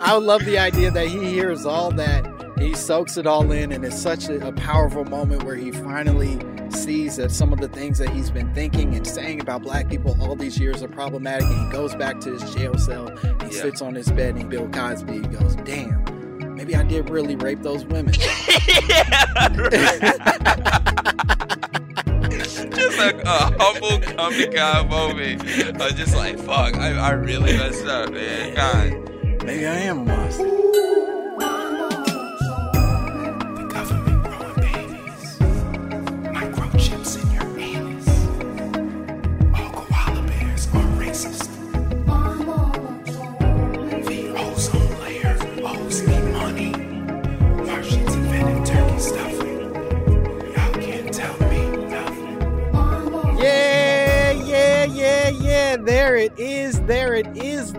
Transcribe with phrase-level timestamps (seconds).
[0.00, 2.26] I love the idea that he hears all that,
[2.58, 6.38] he soaks it all in, and it's such a, a powerful moment where he finally
[6.70, 10.16] sees that some of the things that he's been thinking and saying about black people
[10.20, 13.62] all these years are problematic, and he goes back to his jail cell, he yeah.
[13.62, 17.84] sits on his bed, and Bill Cosby goes, "Damn, maybe I did really rape those
[17.84, 18.14] women."
[22.70, 25.42] just like a humble come to God moment.
[25.80, 28.54] I'm just like, fuck, I, I really messed up, man.
[28.54, 29.13] God.
[29.44, 30.73] Maybe I am a monster.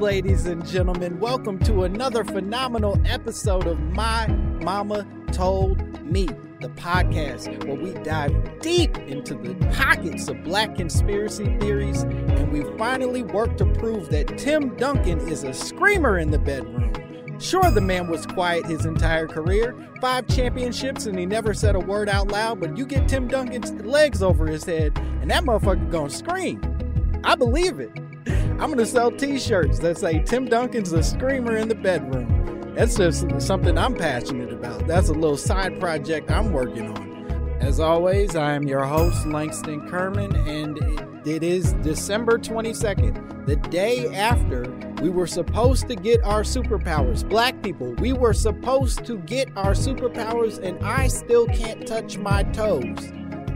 [0.05, 1.19] Ladies and gentlemen.
[1.19, 4.27] Welcome to another phenomenal episode of My
[4.61, 6.27] Mama Told Me,
[6.61, 12.61] the podcast where we dive deep into the pockets of black conspiracy theories and we
[12.77, 16.93] finally work to prove that Tim Duncan is a screamer in the bedroom.
[17.39, 21.79] Sure, the man was quiet his entire career, five championships, and he never said a
[21.79, 25.89] word out loud, but you get Tim Duncan's legs over his head, and that motherfucker
[25.89, 26.61] gonna scream.
[27.23, 27.89] I believe it.
[28.27, 32.73] I'm gonna sell T-shirts that say Tim Duncan's a screamer in the bedroom.
[32.75, 34.85] That's just something I'm passionate about.
[34.87, 37.57] That's a little side project I'm working on.
[37.61, 40.77] As always, I am your host, Langston Kerman, and
[41.25, 44.65] it is December 22nd, the day after
[45.01, 47.27] we were supposed to get our superpowers.
[47.27, 52.43] Black people, we were supposed to get our superpowers, and I still can't touch my
[52.43, 53.11] toes.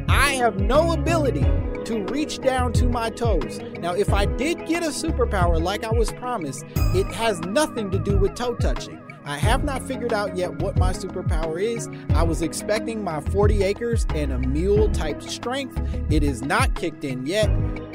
[0.07, 1.45] I have no ability
[1.89, 3.59] to reach down to my toes.
[3.79, 6.63] Now, if I did get a superpower like I was promised,
[6.93, 9.01] it has nothing to do with toe touching.
[9.25, 11.89] I have not figured out yet what my superpower is.
[12.13, 15.81] I was expecting my 40 acres and a mule type strength.
[16.11, 17.49] It is not kicked in yet.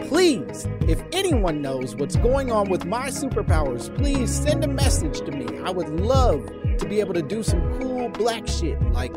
[0.09, 5.31] Please, if anyone knows what's going on with my superpowers, please send a message to
[5.31, 5.61] me.
[5.61, 6.45] I would love
[6.79, 9.15] to be able to do some cool black shit like,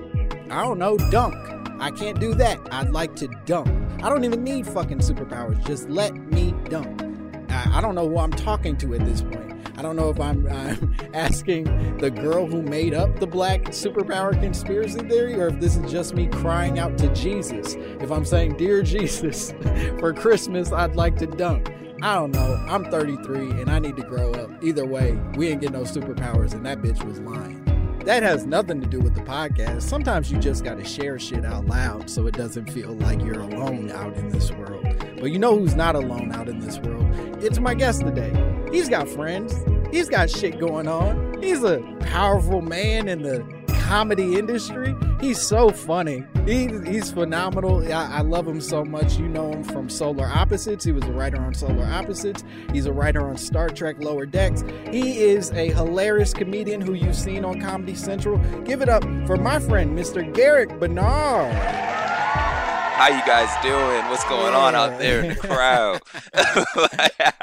[0.52, 1.36] I don't know, dunk.
[1.80, 2.60] I can't do that.
[2.72, 3.68] I'd like to dunk.
[4.04, 5.66] I don't even need fucking superpowers.
[5.66, 7.02] Just let me dunk.
[7.50, 9.54] I, I don't know who I'm talking to at this point.
[9.78, 14.40] I don't know if I'm, I'm asking the girl who made up the black superpower
[14.40, 17.76] conspiracy theory or if this is just me crying out to Jesus.
[17.76, 19.52] If I'm saying, Dear Jesus,
[20.00, 21.72] for Christmas, I'd like to dunk.
[22.02, 22.64] I don't know.
[22.68, 24.64] I'm 33 and I need to grow up.
[24.64, 27.67] Either way, we ain't getting no superpowers and that bitch was lying.
[28.08, 29.82] That has nothing to do with the podcast.
[29.82, 33.42] Sometimes you just got to share shit out loud so it doesn't feel like you're
[33.42, 34.86] alone out in this world.
[35.20, 37.06] But you know who's not alone out in this world?
[37.44, 38.32] It's my guest today.
[38.72, 39.54] He's got friends,
[39.92, 41.44] he's got shit going on.
[41.44, 43.44] He's a powerful man in the
[43.88, 44.94] comedy industry.
[45.22, 46.24] He's so funny.
[46.46, 47.82] He, he's phenomenal.
[47.92, 49.18] I, I love him so much.
[49.18, 50.84] You know him from Solar Opposites.
[50.84, 52.44] He was a writer on Solar Opposites.
[52.74, 54.64] He's a writer on Star Trek Lower Decks.
[54.92, 58.38] He is a hilarious comedian who you've seen on Comedy Central.
[58.64, 60.32] Give it up for my friend, Mr.
[60.34, 61.54] Garrick Bernard.
[61.54, 64.10] How you guys doing?
[64.10, 66.02] What's going on out there in the crowd?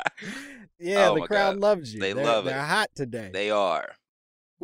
[0.80, 1.60] Yeah, Oh the crowd God.
[1.60, 2.00] loves you.
[2.00, 2.50] They They're- love it.
[2.50, 3.30] They're hot today.
[3.32, 3.88] they are.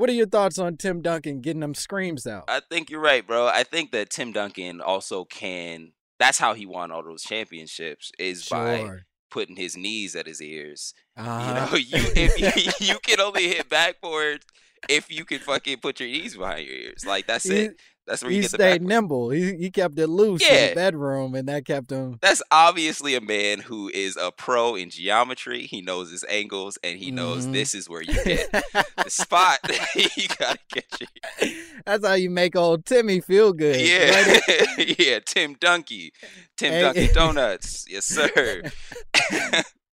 [0.00, 2.44] What are your thoughts on Tim Duncan getting them screams out?
[2.49, 3.47] I think you're right, bro.
[3.47, 5.93] I think that Tim Duncan also can.
[6.19, 9.00] That's how he won all those championships is by
[9.31, 10.94] putting his knees at his ears.
[11.19, 11.76] Uh-huh.
[11.76, 14.47] You know, you if you, you can only hit backwards
[14.88, 17.05] if you can fucking put your knees behind your ears.
[17.06, 17.79] Like that's it.
[18.11, 19.31] That's where you he stayed nimble.
[19.31, 22.19] He he kept it loose in the bedroom, and that kept him.
[22.21, 25.67] That's obviously a man who is a pro in geometry.
[25.67, 27.53] He knows his angles and he knows Mhm.
[27.53, 29.61] this is where you get the spot.
[29.95, 31.51] you gotta get your
[31.87, 33.77] That's how you make old Timmy feel good.
[33.81, 34.99] Yeah, Right?
[34.99, 36.11] yeah, Tim Dunky,
[36.56, 36.83] Tim Hey.
[36.83, 38.63] Dunky Donuts, yes sir.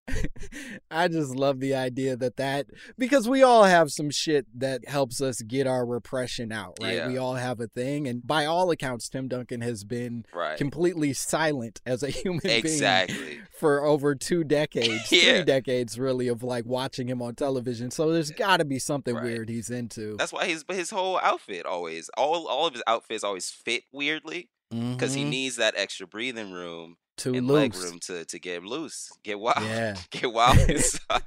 [0.91, 2.67] I just love the idea that that
[2.97, 6.95] because we all have some shit that helps us get our repression out, right?
[6.95, 7.07] Yeah.
[7.07, 11.13] We all have a thing, and by all accounts, Tim Duncan has been right, completely
[11.13, 13.39] silent as a human being exactly.
[13.59, 15.35] for over two decades, Yeah.
[15.37, 17.91] three decades really of like watching him on television.
[17.91, 19.23] So there's got to be something Right.
[19.25, 20.15] weird he's into.
[20.17, 24.49] That's why his his whole outfit always all all of his outfits always fit weirdly
[24.69, 25.29] because he Mhm.
[25.29, 27.75] needs that extra breathing room too and loose.
[27.75, 29.95] leg room to to get loose, get wild, Yeah.
[30.11, 31.23] get wild inside.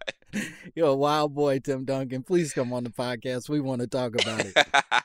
[0.75, 2.23] You're a wild boy, Tim Duncan.
[2.23, 3.49] Please come on the podcast.
[3.49, 4.57] We want to talk about it.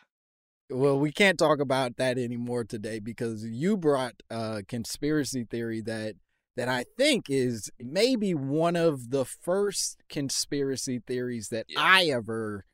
[0.71, 6.15] Well, we can't talk about that anymore today because you brought a conspiracy theory that
[6.57, 11.81] that I think is maybe one of the first conspiracy theories that Yeah.
[11.81, 12.65] I ever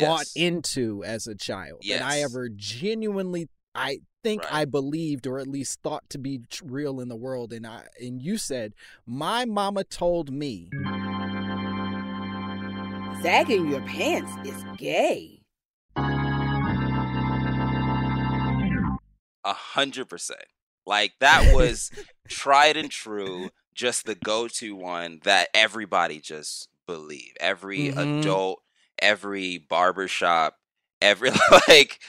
[0.00, 1.82] bought into as a child.
[1.88, 4.52] That I ever genuinely I think Right.
[4.54, 8.22] I believed or at least thought to be real in the world and I and
[8.22, 8.74] you said
[9.06, 10.68] my mama told me
[13.22, 15.40] Sagging your pants is gay.
[19.44, 20.44] A hundred percent.
[20.86, 21.90] Like that was
[22.28, 27.32] tried and true, just the go-to one that everybody just believe.
[27.40, 28.18] Every Mhm.
[28.20, 28.62] adult,
[28.98, 30.56] every barbershop,
[31.00, 31.30] every
[31.68, 32.00] like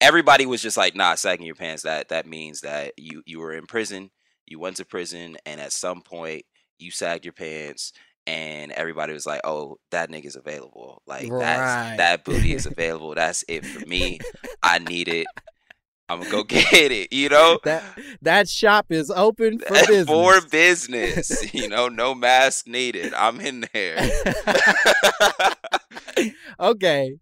[0.00, 1.82] everybody was just like, nah, sagging your pants.
[1.82, 4.10] That that means that you you were in prison,
[4.46, 6.44] you went to prison, and at some point
[6.78, 7.92] you sagged your pants.
[8.26, 11.02] And everybody was like, "Oh, that nigga's available.
[11.06, 11.40] Like Right.
[11.40, 13.14] that's that booty is available.
[13.14, 14.18] That's it for me.
[14.62, 15.26] I need it.
[16.08, 17.12] I'm gonna go get it.
[17.12, 17.82] You know, that
[18.22, 20.06] that shop is open for business.
[20.06, 21.54] for business.
[21.54, 23.12] You know, no mask needed.
[23.12, 24.10] I'm in there.
[26.60, 27.16] okay.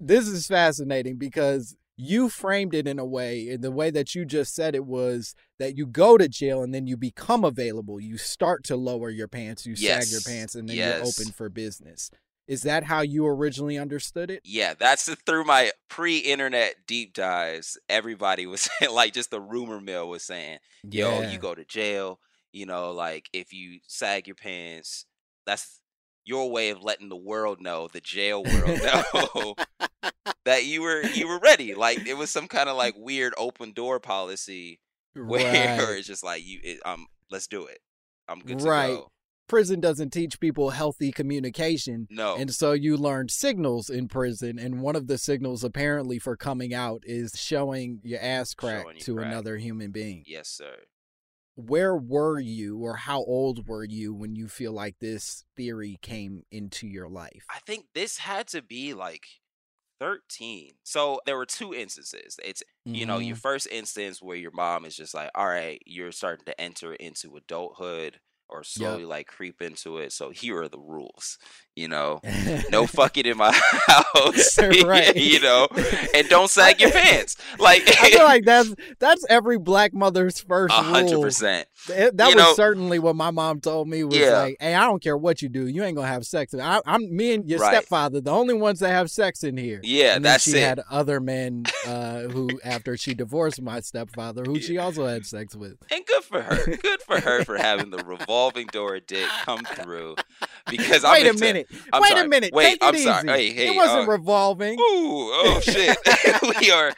[0.00, 4.24] This is fascinating because you framed it in a way, in the way that you
[4.24, 8.00] just said it was that you go to jail and then you become available.
[8.00, 10.98] You start to lower your pants, you sag your pants, and then Yes.
[10.98, 12.10] you're open for business.
[12.46, 14.40] Is that how you originally understood it?
[14.44, 17.76] Yeah, that's the, through my pre-internet deep dives.
[17.88, 22.20] Everybody was saying, like, just the rumor mill was saying, "Yo, you go to jail.
[22.52, 25.04] You know, like if you sag your pants,
[25.44, 25.80] that's
[26.28, 28.80] your way of letting the world know, the jail world
[29.14, 29.54] know."
[30.44, 33.72] that you were you were ready like it was some kind of like weird open
[33.72, 34.80] door policy
[35.14, 35.98] where Right.
[35.98, 37.78] it's just like you it, um let's do it
[38.28, 38.88] i'm good Right.
[38.88, 39.08] to go
[39.48, 42.06] Prison doesn't teach people healthy communication.
[42.10, 46.36] no And so you learn signals in prison, and one of the signals apparently for
[46.36, 49.26] coming out is showing your ass crack Showing to crack.
[49.26, 50.22] another human being.
[50.26, 50.76] yes sir
[51.58, 56.44] Where were you, or how old were you when you feel like this theory came
[56.50, 57.50] into your life?
[57.50, 59.26] i think this had to be like
[60.00, 62.62] 13 so there were two instances it's
[62.92, 63.42] you know your Mhm.
[63.42, 67.36] first instance where your mom is just like all right you're starting to enter into
[67.36, 71.38] adulthood or slowly like creep into it so here are the rules
[71.78, 72.20] you know
[72.70, 73.52] no fucking in my
[73.86, 75.14] house Right.
[75.16, 75.68] you know
[76.14, 80.72] and don't sag your pants like I feel like that's that's every black mother's first
[80.74, 84.36] a hundred percent That was know- certainly what my mom told me was Yeah.
[84.42, 87.14] like, "Hey, I don't care what you do, you ain't gonna have sex." I, I'm
[87.16, 87.72] me and your Right.
[87.76, 89.80] stepfather, the only ones that have sex in here.
[89.84, 90.60] Yeah, and that's she it.
[90.62, 95.54] had other men uh, who, after she divorced my stepfather, who she also had sex
[95.54, 95.76] with.
[95.90, 100.16] and good for her good for her for having the revolving door dick come through
[100.68, 101.67] because I'm Wait a into- minute.
[101.92, 102.24] I'm Wait sorry.
[102.24, 102.52] a minute.
[102.52, 103.04] Wait, Take it I'm easy.
[103.04, 103.28] sorry.
[103.28, 104.78] Hey, hey, it wasn't uh, revolving.
[104.80, 105.96] Ooh, oh shit
[106.60, 106.92] we are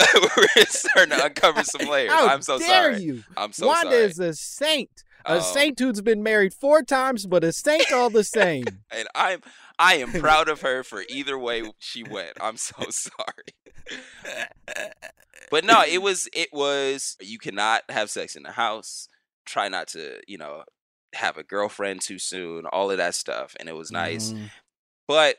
[0.36, 3.22] we're starting to uncover some layers How i'm so dare sorry you?
[3.36, 5.04] i'm so Wanda sorry Wanda is a saint.
[5.24, 8.64] A um, saint who's been married four times, but a saint all the same.
[8.90, 9.40] and I'm
[9.78, 12.32] I am proud of her for either way she went.
[12.40, 13.54] I'm so sorry.
[15.50, 19.08] but no, it was it was you cannot have sex in the house.
[19.44, 20.64] Try not to, you know,
[21.14, 23.54] have a girlfriend too soon, all of that stuff.
[23.58, 24.32] And it was nice.
[24.32, 24.50] Mm.
[25.08, 25.36] But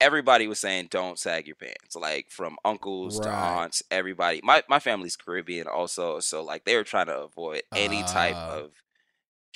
[0.00, 3.26] everybody was saying don't sag your pants like from uncles right.
[3.26, 7.62] to aunts everybody my my family's caribbean also so like they were trying to avoid
[7.74, 8.06] any uh.
[8.06, 8.72] type of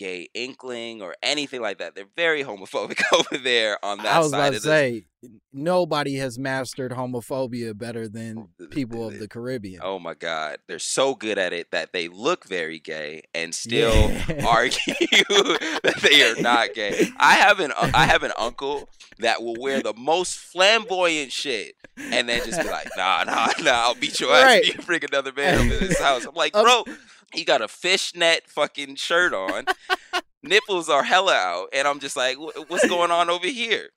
[0.01, 1.95] gay inkling or anything like that.
[1.95, 5.05] They're very homophobic over there on that I was side about to say
[5.53, 9.83] nobody has mastered homophobia better than oh, people of the Caribbean.
[9.85, 14.11] Oh my god, they're so good at it that they look very gay and still
[14.11, 14.45] yeah.
[14.47, 17.11] argue that they are not gay.
[17.19, 18.89] I have an uh, I have an uncle
[19.19, 23.71] that will wear the most flamboyant shit and then just be like, "Nah, nah, nah,
[23.71, 24.63] I'll beat your ass right.
[24.63, 26.85] if you bring another man in this house." I'm like, "Bro,
[27.33, 29.67] he got a fishnet fucking shirt on.
[30.43, 31.69] Nipples are hella out.
[31.73, 33.91] And I'm just like, what's going on over here?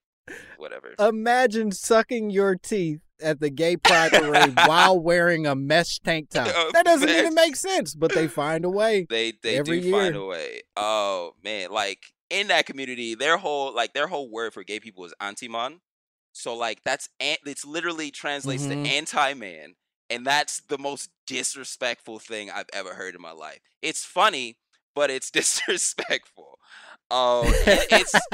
[0.58, 0.96] Whatever.
[1.00, 6.48] Imagine sucking your teeth at the gay pride parade while wearing a mesh tank top.
[6.74, 7.20] that doesn't mesh.
[7.20, 9.06] even make sense, but they find a way.
[9.10, 9.92] They they do year.
[9.92, 10.62] find a way.
[10.76, 12.00] Oh man, like
[12.30, 15.82] in that community, their whole like their whole word for gay people is anti-man.
[16.32, 18.84] So like that's it's literally translates mm-hmm.
[18.84, 19.76] to anti-man
[20.14, 23.60] and that's the most disrespectful thing I've ever heard in my life.
[23.82, 24.58] It's funny,
[24.96, 26.60] but it's disrespectful.
[27.12, 28.14] Um, it's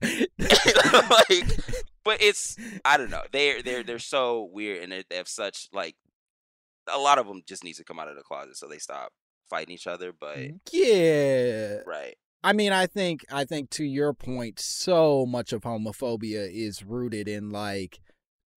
[0.00, 1.60] like,
[2.04, 3.22] but it's I don't know.
[3.32, 5.96] They're they're they're so weird, and they have such like
[6.92, 9.12] a lot of them just needs to come out of the closet so they stop
[9.48, 10.12] fighting each other.
[10.18, 10.38] But
[10.72, 12.16] yeah, right.
[12.42, 17.28] I mean, I think I think to your point, so much of homophobia is rooted
[17.28, 18.00] in like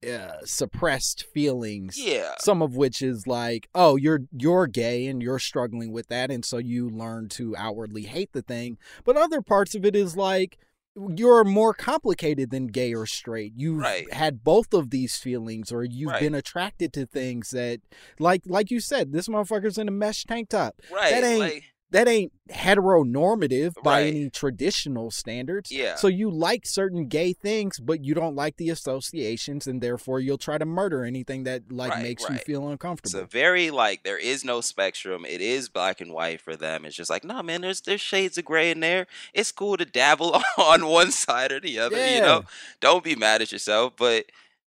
[0.03, 1.97] uh, suppressed feelings.
[1.97, 2.35] Yeah.
[2.39, 6.43] Some of which is like, oh, you're you're gay and you're struggling with that, and
[6.43, 8.77] so you learn to outwardly hate the thing.
[9.03, 10.57] But other parts of it is like
[10.95, 13.53] you're more complicated than gay or straight.
[13.55, 14.11] You've right.
[14.13, 16.21] had both of these feelings, or you've right.
[16.21, 17.81] been attracted to things that,
[18.19, 20.81] like, like you said, this motherfucker's in a mesh tank top.
[20.91, 21.11] Right.
[21.11, 21.39] That ain't.
[21.39, 24.07] Like that ain't heteronormative by right.
[24.07, 25.71] any traditional standards.
[25.71, 25.95] Yeah.
[25.95, 30.39] So you like certain gay things, but you don't like the associations, and therefore you'll
[30.39, 32.33] try to murder anything that like right, makes right.
[32.33, 33.19] you feel uncomfortable.
[33.19, 35.23] It's a very like there is no spectrum.
[35.23, 36.83] It is black and white for them.
[36.83, 39.05] It's just like, no nah, man, there's there's shades of gray in there.
[39.31, 41.97] It's cool to dabble on one side or the other.
[41.97, 42.15] Yeah.
[42.15, 42.43] You know,
[42.81, 43.93] don't be mad at yourself.
[43.95, 44.25] But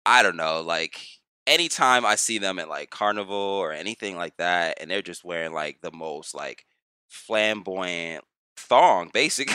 [0.04, 1.00] I don't know, like
[1.46, 5.54] anytime I see them at like carnival or anything like that, and they're just wearing
[5.54, 6.66] like the most like
[7.08, 8.24] flamboyant
[8.56, 9.54] thong, basically.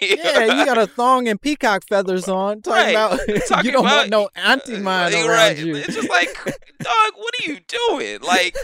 [0.00, 2.62] yeah, you got a thong and peacock feathers on.
[2.62, 2.90] Talking right.
[2.90, 5.58] about talking you don't about, want no uh, anti mind around right.
[5.58, 5.76] you.
[5.76, 8.20] It's just like, dog, what are you doing?
[8.20, 8.56] Like,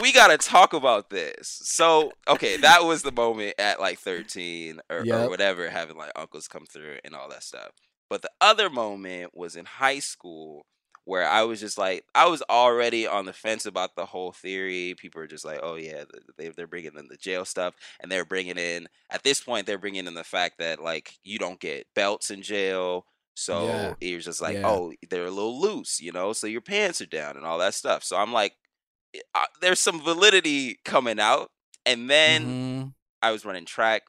[0.00, 1.60] we gotta talk about this.
[1.62, 5.26] So, okay, that was the moment at like 13 or, yep.
[5.26, 7.70] or whatever, having like uncles come through and all that stuff.
[8.08, 10.66] But the other moment was in high school
[11.04, 14.94] where I was just like, I was already on the fence about the whole theory.
[14.98, 16.04] People are just like, oh yeah,
[16.36, 19.78] they they're bringing in the jail stuff, and they're bringing in at this point they're
[19.78, 23.06] bringing in the fact that like you don't get belts in jail.
[23.34, 23.94] So yeah.
[24.00, 24.68] you're just like, yeah.
[24.68, 26.32] oh, they're a little loose, you know.
[26.32, 28.04] So your pants are down and all that stuff.
[28.04, 28.52] So I'm like,
[29.14, 29.20] eh,
[29.62, 31.50] there's some validity coming out.
[31.86, 32.88] And then mm-hmm.
[33.22, 34.02] I was running track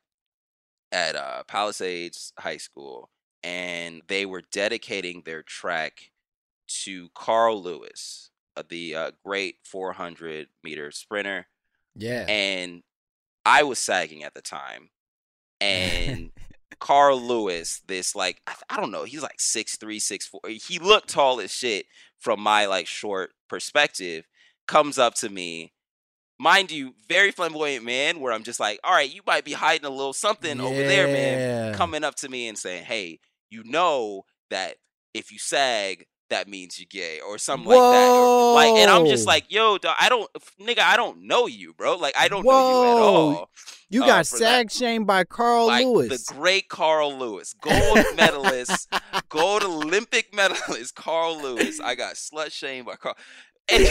[0.92, 3.10] at uh, Palisades High School,
[3.44, 6.12] and they were dedicating their track
[6.84, 11.48] to Carl Lewis, uh, the uh, great 400 meter sprinter.
[11.96, 12.26] Yeah.
[12.28, 12.84] And
[13.46, 14.90] I was sagging at the time.
[15.60, 16.32] And
[16.80, 20.42] Carl Lewis, this like, I, I don't know, he's like six three, six four.
[20.48, 21.86] He looked tall as shit
[22.20, 24.28] from my like short perspective,
[24.68, 25.74] comes up to me.
[26.40, 29.86] Mind you, very flamboyant man, where I'm just like, all right, you might be hiding
[29.86, 30.64] a little something yeah.
[30.64, 31.76] over there, man.
[31.76, 33.20] Coming up to me and saying, hey,
[33.52, 34.78] you know that
[35.14, 37.76] if you sag, that means you're gay or something Whoa.
[37.76, 38.10] like that.
[38.10, 40.28] Or, like, and I'm just like, yo, dog, I don't,
[40.60, 41.96] nigga, I don't know you, bro.
[41.96, 42.52] Like, I don't Whoa.
[42.52, 43.50] know you at all.
[43.90, 48.90] You uh, got sag shamed by Carl like, Lewis, the great Carl Lewis, gold medalist,
[49.30, 51.80] gold Olympic medalist, Carl Lewis.
[51.80, 53.16] I got slut shamed by Carl.
[53.70, 53.84] And,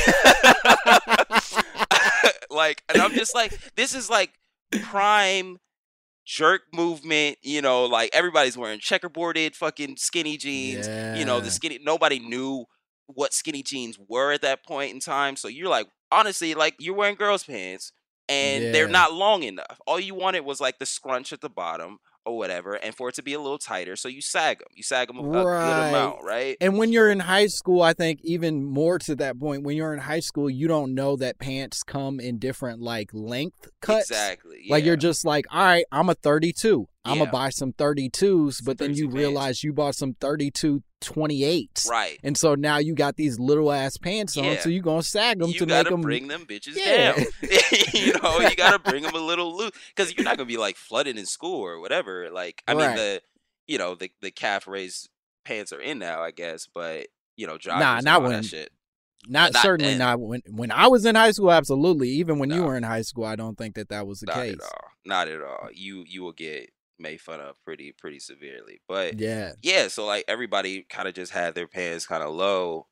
[2.50, 4.32] like, and I'm just like, this is like
[4.82, 5.58] prime
[6.24, 10.86] jerk movement, you know, like everybody's wearing checkerboarded fucking skinny jeans.
[10.86, 11.16] Yeah.
[11.16, 12.66] You know, the skinny nobody knew
[13.06, 15.36] what skinny jeans were at that point in time.
[15.36, 17.92] So you're like, honestly, like you're wearing girls' pants
[18.28, 18.72] and yeah.
[18.72, 19.80] they're not long enough.
[19.86, 23.14] All you wanted was like the scrunch at the bottom or whatever, and for it
[23.16, 24.68] to be a little tighter, so you sag them.
[24.74, 25.64] You sag them a, right.
[25.64, 26.56] good amount, right?
[26.60, 29.94] And when you're in high school, I think even more to that point, when you're
[29.94, 34.10] in high school, you don't know that pants come in different like length cuts.
[34.10, 34.58] Exactly.
[34.64, 34.74] Yeah.
[34.74, 36.86] Like you're just like, all right, I'm a 32.
[37.04, 41.88] I'm gonna buy some 32s, but then you realize you bought some 32 28s.
[41.88, 42.18] Right.
[42.22, 45.38] And so now you got these little ass pants on, so you're going to sag
[45.38, 46.02] them you to make them.
[46.02, 47.12] bring them bitches yeah.
[47.12, 47.24] down.
[47.94, 50.52] you know, you got to bring them a little loose because you're not going to
[50.52, 52.30] be like flooded in school or whatever.
[52.30, 52.88] Like, I right.
[52.88, 53.22] mean, the,
[53.66, 55.08] you know, the, the calf raised
[55.44, 58.70] pants are in now, I guess, but, you know, joggers nah, not when, shit.
[59.26, 59.98] Not, not certainly then.
[59.98, 61.52] not when when I was in high school.
[61.52, 62.54] Absolutely, even when no.
[62.54, 64.54] you were in high school, I don't think that that was the not case.
[64.54, 64.88] At all.
[65.04, 65.68] Not at all.
[65.74, 68.80] You you will get made fun of pretty pretty severely.
[68.88, 69.88] But yeah, yeah.
[69.88, 72.86] So like everybody kind of just had their pants kind of low,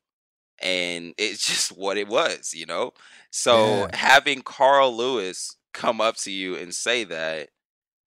[0.61, 2.91] and it's just what it was, you know.
[3.31, 3.95] So yeah.
[3.95, 7.49] having Carl Lewis come up to you and say that,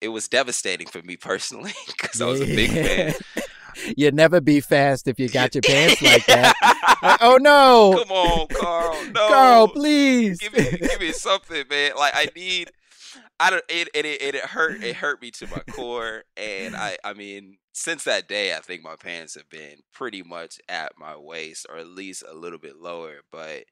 [0.00, 3.14] it was devastating for me personally because I was a big fan.
[3.96, 6.54] You'd never be fast if you got your pants like that.
[7.02, 8.04] like, oh no!
[8.04, 9.04] Come on, Carl.
[9.06, 11.92] No, Carl, please give me give me something, man.
[11.96, 12.70] Like I need
[13.42, 13.64] I don't.
[13.68, 14.84] It, it it it hurt.
[14.84, 18.84] It hurt me to my core, and I I mean, since that day, I think
[18.84, 22.76] my pants have been pretty much at my waist, or at least a little bit
[22.76, 23.22] lower.
[23.32, 23.64] But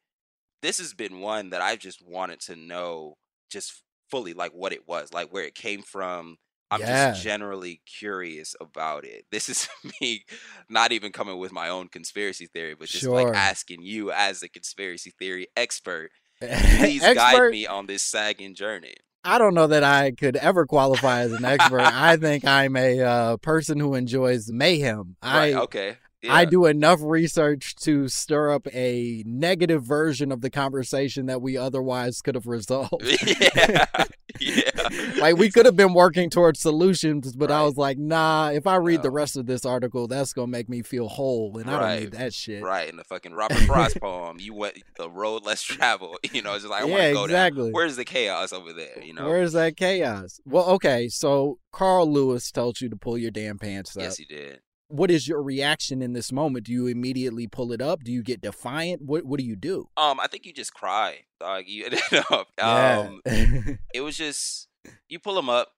[0.61, 3.15] this has been one that I've just wanted to know,
[3.49, 6.39] just fully, like what it was, like where it came from.
[6.73, 7.11] I'm yeah.
[7.11, 9.25] just generally curious about it.
[9.31, 9.69] This is
[10.01, 10.25] me
[10.69, 13.23] not even coming with my own conspiracy theory, but just sure.
[13.23, 16.11] like asking you as a conspiracy theory expert,
[16.41, 17.15] please expert.
[17.15, 18.95] guide me on this sagging journey.
[19.23, 21.81] I don't know that I could ever qualify as an expert.
[21.85, 25.17] I think I'm a uh, person who enjoys mayhem.
[25.23, 25.97] Right, I okay.
[26.23, 26.35] Yeah.
[26.35, 31.57] I do enough research to stir up a negative version of the conversation that we
[31.57, 33.03] otherwise could have resolved.
[33.27, 33.87] yeah.
[34.41, 34.71] yeah.
[35.19, 37.61] like we could have been working towards solutions, but right.
[37.61, 39.05] I was like, nah, if I read no.
[39.05, 41.75] the rest of this article, that's gonna make me feel whole and right.
[41.75, 42.63] I don't need that shit.
[42.63, 42.89] Right.
[42.89, 46.19] In the fucking Robert Frost poem, you went the road less traveled.
[46.33, 47.65] You know, it's just like I yeah, want to go exactly.
[47.65, 47.73] Down.
[47.73, 49.03] Where's the chaos over there?
[49.03, 49.27] You know?
[49.27, 50.39] Where's that chaos?
[50.45, 54.03] Well, okay, so Carl Lewis tells you to pull your damn pants up.
[54.03, 56.67] Yes, he did what is your reaction in this moment?
[56.67, 58.05] Do you immediately pull it up?
[58.05, 59.03] Do you get defiant?
[59.03, 59.89] What What do you do?
[59.97, 61.21] Um, I think you just cry.
[61.39, 61.65] Dog.
[61.67, 63.61] You know, um, yeah.
[63.95, 64.69] it was just
[65.09, 65.69] you pull them up,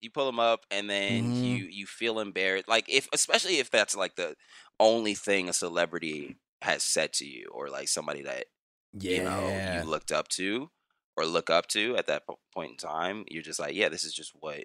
[0.00, 1.44] you pull them up, and then mm-hmm.
[1.44, 2.68] you you feel embarrassed.
[2.68, 4.36] Like if, especially if that's like the
[4.78, 8.46] only thing a celebrity has said to you, or like somebody that
[8.92, 9.16] yeah.
[9.16, 10.70] you know you looked up to
[11.16, 13.24] or look up to at that point in time.
[13.28, 14.64] You're just like, yeah, this is just what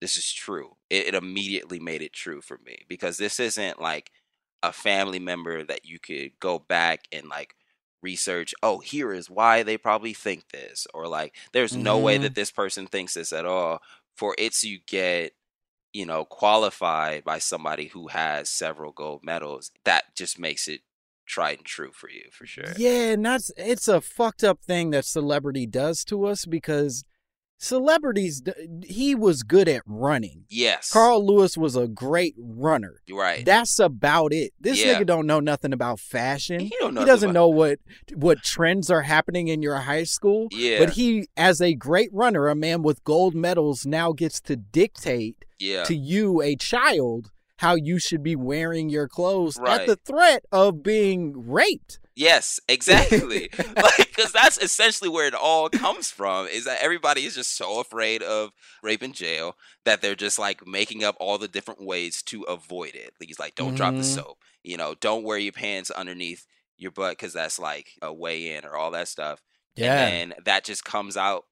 [0.00, 0.76] this is true.
[0.90, 4.10] It, it immediately made it true for me because this isn't like
[4.62, 7.54] a family member that you could go back and like
[8.02, 11.82] research oh here is why they probably think this or like there's mm-hmm.
[11.82, 12.34] no way that mm-hmm.
[12.34, 13.80] this person thinks this at all
[14.14, 15.32] for it to get
[15.92, 20.80] you know qualified by somebody who has several gold medals that just makes it
[21.26, 24.90] tried and true for you for sure yeah and that's it's a fucked up thing
[24.90, 27.04] that celebrity does to us because
[27.64, 28.42] celebrities
[28.84, 30.44] he was good at running.
[30.48, 30.90] Yes.
[30.90, 33.00] Carl lewis was a great runner.
[33.10, 33.44] Right.
[33.44, 34.52] That's about it.
[34.60, 34.94] This yeah.
[34.94, 36.60] nigga don't know nothing about fashion.
[36.60, 37.78] He, don't know he doesn't know what
[38.14, 40.78] what trends are happening in your high school yeah.
[40.78, 45.44] but he as a great runner a man with gold medals now gets to dictate
[45.58, 45.84] yeah.
[45.84, 49.82] to you a child how you should be wearing your clothes right.
[49.82, 53.50] at the threat of being raped Yes, exactly.
[53.76, 56.46] like, because that's essentially where it all comes from.
[56.46, 60.66] Is that everybody is just so afraid of rape in jail that they're just like
[60.66, 63.14] making up all the different ways to avoid it.
[63.20, 63.76] He's like, don't mm-hmm.
[63.76, 64.20] drop the mm-hmm.
[64.20, 64.38] soap.
[64.62, 66.46] You know, don't wear your pants underneath
[66.76, 69.42] your butt because that's like a way in or all that stuff.
[69.76, 71.44] Yeah, and that just comes out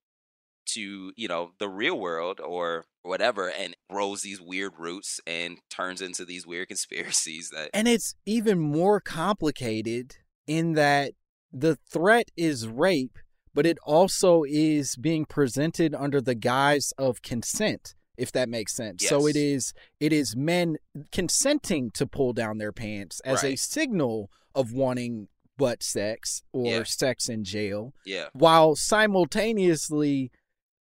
[0.64, 6.00] to you know the real world or whatever and grows these weird roots and turns
[6.00, 11.12] into these weird conspiracies that and it's even more complicated in that
[11.52, 13.18] the threat is rape,
[13.54, 19.02] but it also is being presented under the guise of consent if that makes sense.
[19.02, 19.08] Yes.
[19.10, 20.76] So it is it is men
[21.10, 23.54] consenting to pull down their pants as right.
[23.54, 26.82] a signal of wanting butt sex or yeah.
[26.84, 27.94] sex in jail.
[28.04, 28.28] Yeah.
[28.32, 30.30] While simultaneously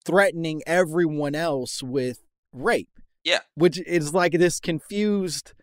[0.06, 2.20] threatening everyone else with
[2.52, 2.90] rape.
[3.24, 3.40] Yeah.
[3.56, 5.54] Which is like this confused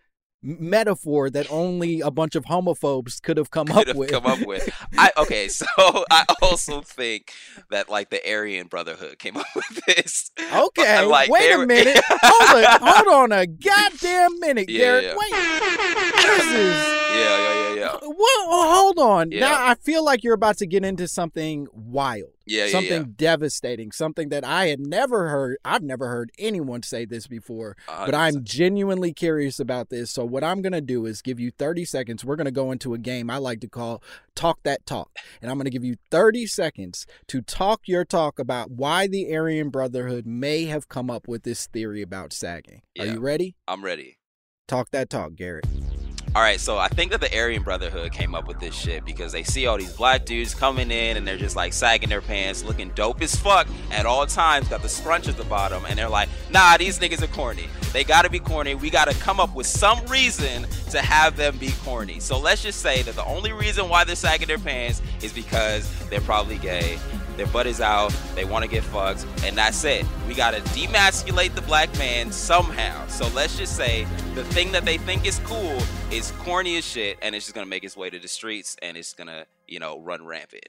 [0.43, 4.11] metaphor that only a bunch of homophobes could have come could up with.
[4.11, 4.69] Come up with.
[4.99, 5.67] I okay, so
[6.11, 7.33] I also think
[7.71, 10.31] that like the Aryan Brotherhood came up with this.
[10.53, 12.01] Okay, like, wait a minute.
[12.09, 15.05] hold on, hold on a goddamn minute, yeah, Garrick.
[15.05, 15.17] Yeah.
[15.17, 15.33] Wait,
[16.23, 16.99] this is.
[17.09, 17.97] Yeah, yeah, yeah, Yeah.
[18.03, 19.31] Well, hold on.
[19.31, 19.41] Yeah.
[19.41, 22.31] Now I feel like you're about to get into something wild.
[22.49, 23.13] Yeah, yeah, something yeah.
[23.17, 25.59] devastating, something that I had never heard.
[25.65, 28.45] I've never heard anyone say this before, but I'm 100%.
[28.45, 30.11] genuinely curious about this.
[30.11, 32.25] So, what I'm going to do is give you 30 seconds.
[32.25, 34.03] We're going to go into a game I like to call
[34.35, 35.11] Talk That Talk.
[35.43, 39.35] And I'm going to give you 30 seconds to talk your talk about why the
[39.35, 42.81] Aryan Brotherhood may have come up with this theory about sagging.
[42.99, 43.57] Are you ready?
[43.67, 44.19] I'm ready.
[44.67, 45.65] Talk that talk, Garrick.
[46.39, 49.33] All right, so I think that the Aryan Brotherhood came up with this shit because
[49.33, 52.63] they see all these black dudes coming in and they're just like sagging their pants,
[52.63, 56.09] looking dope as fuck at all times, got the scrunch at the bottom, and they're
[56.09, 57.67] like, nah, these niggas are corny.
[57.93, 58.77] They gotta be corny.
[58.77, 62.21] We gotta come up with some reason to have them be corny.
[62.21, 65.91] So let's just say that the only reason why they're sagging their pants is because
[66.09, 67.01] they're probably gay.
[67.39, 70.05] Their butt is out, they wanna get fucked, and that's it.
[70.27, 73.07] We gotta demasculate the black man somehow.
[73.07, 75.79] So let's just say the thing that they think is cool
[76.11, 78.97] is corny as shit, and it's just gonna make its way to the streets and
[78.97, 80.69] it's gonna, you know, run rampant.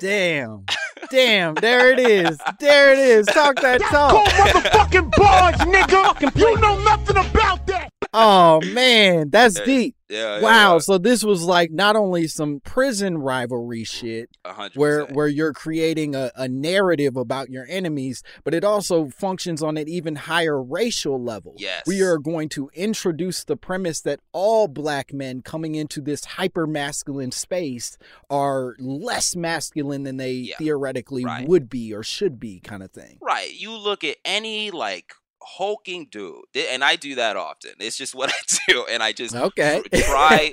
[0.00, 0.64] Damn.
[1.10, 1.54] Damn.
[1.54, 2.38] There it is.
[2.60, 3.26] There it is.
[3.26, 4.26] Talk that talk.
[4.26, 6.34] motherfucking bars, nigga.
[6.38, 7.90] You know nothing about that.
[8.14, 9.30] Oh, man.
[9.30, 9.94] That's Yeah, deep.
[10.08, 10.40] Yeah.
[10.40, 10.74] Wow.
[10.74, 15.28] yeah, So this was like not only some prison rivalry shit a hundred where where
[15.28, 20.16] you're creating a, a narrative about your enemies, but it also functions on an even
[20.16, 21.52] higher racial level.
[21.58, 21.82] Yes.
[21.86, 26.66] We are going to introduce the premise that all black men coming into this hyper
[26.66, 27.98] masculine space
[28.30, 30.56] are less masculine than they Yeah.
[30.56, 30.87] theoretically
[31.24, 31.46] Right.
[31.48, 33.18] would be or should be, kind of thing.
[33.20, 33.52] Right.
[33.52, 37.72] You look at any like hulking dude, and I do that often.
[37.80, 39.82] It's just what I do, and I just Okay.
[39.94, 40.50] try.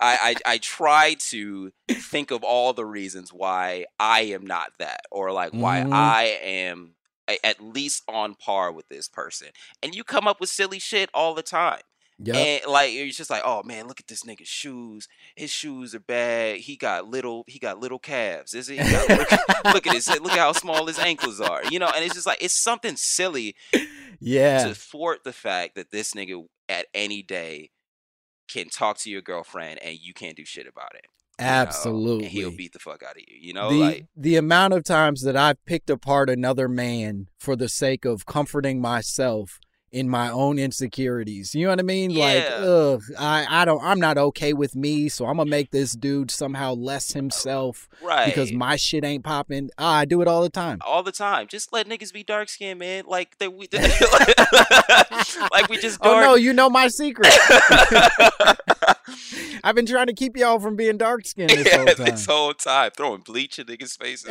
[0.00, 5.00] I, I I try to think of all the reasons why I am not that,
[5.10, 5.92] or like why Mhm.
[5.92, 6.94] I am
[7.44, 9.48] at least on par with this person,
[9.82, 11.80] and you come up with silly shit all the time.
[12.20, 12.36] Yep.
[12.36, 15.06] And like it's just like, oh man, look at this nigga's shoes.
[15.36, 16.58] His shoes are bad.
[16.58, 17.44] He got little.
[17.46, 18.54] He got little calves.
[18.54, 18.80] Is it?
[18.80, 18.96] He
[19.72, 20.08] look at his.
[20.08, 21.62] Look at how small his ankles are.
[21.70, 23.54] You know, and it's just like it's something silly
[24.20, 24.66] yeah.
[24.66, 27.70] to thwart the fact that this nigga at any day
[28.48, 31.04] can talk to your girlfriend and you can't do shit about it.
[31.38, 32.24] you know, Absolutely.
[32.24, 33.36] and he'll beat the fuck out of you.
[33.40, 37.54] You know, the like the amount of times that I've picked apart another man for
[37.54, 41.54] the sake of comforting myself in my own insecurities.
[41.54, 42.14] You know what I mean?
[42.14, 45.92] Like, ugh, I I don't I'm not okay with me, so I'm gonna make this
[45.92, 49.70] dude somehow less himself right because my shit ain't popping.
[49.78, 50.78] Ah, I do it all the time.
[50.84, 51.46] all the time.
[51.46, 53.04] Just let niggas be dark skinned, man.
[53.06, 53.68] Like they we
[55.52, 57.32] like we just Oh no, you know my secret.
[59.64, 62.04] I've been trying to keep y'all from being dark skinned this whole Yeah, time.
[62.06, 64.28] this whole time throwing bleach in niggas' faces.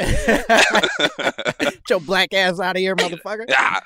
[1.60, 3.46] Get your black ass out of here, motherfucker.
[3.52, 3.82] Ah,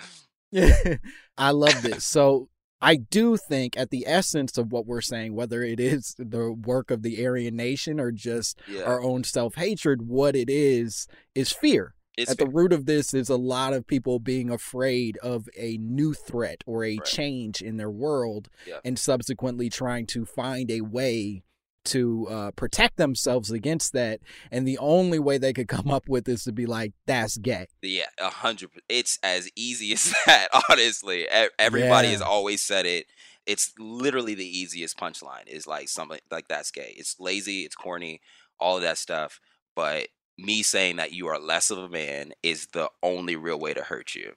[1.38, 2.06] I love this.
[2.06, 2.50] So
[2.82, 6.90] I do think at the essence of what we're saying, whether it is the work
[6.92, 11.52] of the Aryan nation or just yeah, our own self hatred, what it is is
[11.52, 11.94] fear.
[12.18, 15.78] it's at the root of this is a lot of people being afraid of a
[15.78, 17.06] new threat or a Right.
[17.06, 18.80] change in their world Yeah.
[18.84, 21.44] and subsequently trying to find a way
[21.86, 24.20] to uh, protect themselves against that.
[24.52, 27.68] And the only way they could come up with is to be like, that's gay.
[27.82, 28.70] Yeah, a hundred.
[28.90, 30.50] It's as easy as that.
[30.70, 31.28] Honestly,
[31.60, 32.14] everybody Yeah.
[32.14, 33.08] has always said it.
[33.46, 35.48] It's literally the easiest punchline.
[35.48, 36.94] Is like something like that's gay.
[36.98, 37.62] It's lazy.
[37.62, 38.22] It's corny.
[38.60, 39.40] All of that stuff.
[39.76, 43.74] But me saying that you are less of a man is the only real way
[43.74, 44.34] to hurt you.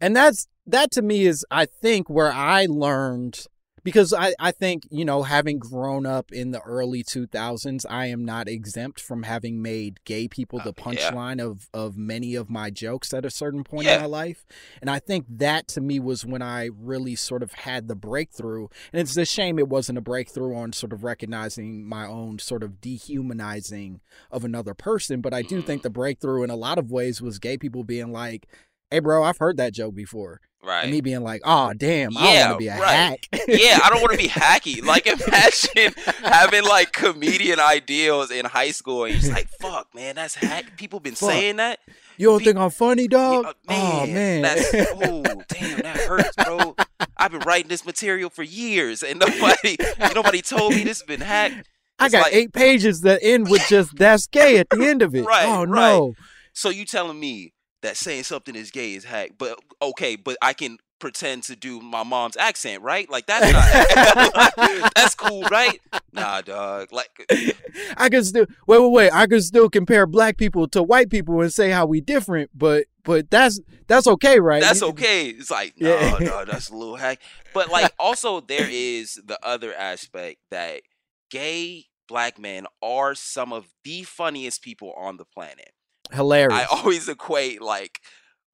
[0.00, 3.46] and that's that to me is i think where i learned
[3.84, 8.24] because I, I think you know having grown up in the early 2000s i am
[8.24, 10.84] not exempt from having made gay people the Uh, yeah.
[11.10, 13.96] punchline of of many of my jokes at a certain point Yeah.
[13.96, 14.44] in my life
[14.80, 18.68] and i think that to me was when i really sort of had the breakthrough
[18.92, 22.62] and it's a shame it wasn't a breakthrough on sort of recognizing my own sort
[22.62, 25.66] of dehumanizing of another person but i do Mm-hmm.
[25.66, 28.46] think the breakthrough in a lot of ways was gay people being like
[28.90, 30.82] hey bro i've heard that joke before Right.
[30.84, 32.94] and me being like, "Oh, damn, I don't want to be a right.
[32.94, 34.82] hack." yeah, I don't want to be hacky.
[34.84, 40.14] Like, imagine having like comedian ideals in high school, and you're just like, "Fuck, man,
[40.16, 41.30] that's hack." People been Fuck.
[41.30, 41.80] saying that.
[42.16, 43.44] you don't Be- think I'm funny, dog?
[43.68, 46.76] Yeah, uh, oh man, That's, oh, damn, that hurts, bro.
[47.16, 49.76] I've been writing this material for years, and nobody,
[50.14, 51.66] nobody told me this has been hacked.
[51.98, 55.14] I got like- eight pages that end with just "that's gay" at the end of
[55.14, 55.24] it.
[55.24, 55.88] Right, oh right.
[55.92, 56.14] no,
[56.52, 57.52] So you telling me
[57.84, 59.32] that saying something is gay is hack?
[59.38, 63.08] But okay, but I can pretend to do my mom's accent, right?
[63.10, 65.80] Like that's not that's cool, right?
[66.12, 66.92] Nah, dog.
[66.92, 67.36] Like uh,
[67.96, 69.10] I can still wait, wait, wait.
[69.12, 72.86] I can still compare black people to white people and say how we different, but
[73.04, 74.62] but that's that's okay, right?
[74.62, 75.28] that's okay.
[75.28, 76.18] It's like, no, Yeah.
[76.20, 77.20] no, that's a little hack.
[77.52, 80.82] But like also there is the other aspect that
[81.30, 85.72] gay black men are some of the funniest people on the planet.
[86.12, 86.52] Hilarious.
[86.60, 88.00] I always equate like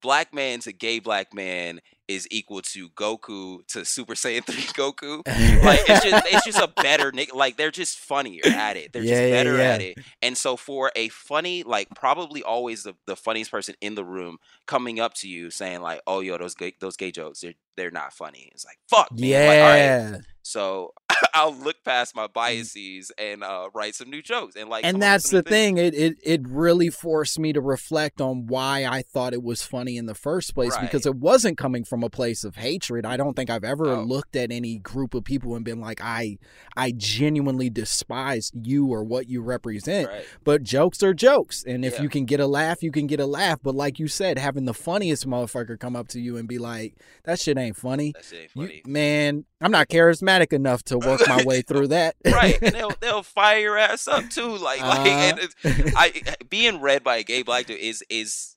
[0.03, 5.19] black man to gay black man is equal to Goku to Super Saiyan 3 Goku.
[5.63, 8.93] Like it's just it's just a better like they're just funnier at it.
[8.93, 9.63] They're Yeah, just better yeah.
[9.75, 9.99] at it.
[10.23, 14.39] And so for a funny, like probably always the, the funniest person in the room
[14.67, 17.91] coming up to you saying like, "Oh, yo, those gay those gay jokes, they're they're
[17.93, 19.77] not funny." It's like, "Fuck, man." Like, all right.
[19.77, 20.19] yeah.
[20.43, 20.93] So
[21.35, 24.85] I'll look past my biases and uh, write some new jokes and like.
[24.85, 25.79] and that's the thing.
[25.79, 29.97] It, it it really forced me to reflect on why I thought it was funny
[29.97, 33.07] in the first place because it wasn't coming from a place of hatred.
[33.07, 34.03] I don't think I've ever Oh.
[34.03, 36.39] looked at any group of people and been like, I
[36.77, 40.09] I genuinely despise you or what you represent.
[40.09, 40.25] Right.
[40.45, 42.03] But jokes are jokes, and if Yeah.
[42.03, 43.59] you can get a laugh, you can get a laugh.
[43.63, 46.95] But like you said, having the funniest motherfucker come up to you and be like,
[47.25, 48.83] "That shit ain't funny." That shit ain't You- funny.
[48.87, 52.17] man, I'm not charismatic enough to work my way through that.
[52.25, 54.49] right, and they'll they'll fire your ass up too.
[54.57, 55.37] Like like Uh-huh.
[55.65, 56.13] it's, I
[56.49, 58.57] being read by a gay black dude is is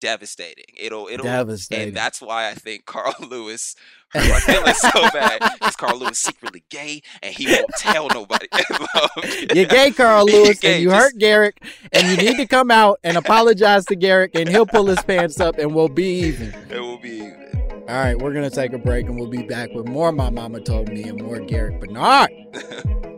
[0.00, 0.64] devastating.
[0.76, 1.88] It'll it'll Devastating.
[1.88, 3.74] and that's why I think Carl Lewis.
[4.14, 8.46] I feel it so bad because Carl Lewis secretly gay and he won't tell nobody.
[9.54, 12.70] You're gay, Carl Lewis, gay, and you just- hurt Garrick, and you need to come
[12.70, 16.54] out and apologize to Garrick, and he'll pull his pants up, and we'll be even.
[16.70, 17.30] It will be.
[17.88, 20.12] All right, we're gonna take a break, and we'll be back with more.
[20.12, 22.28] My mama told me, and more Garrick Bernard.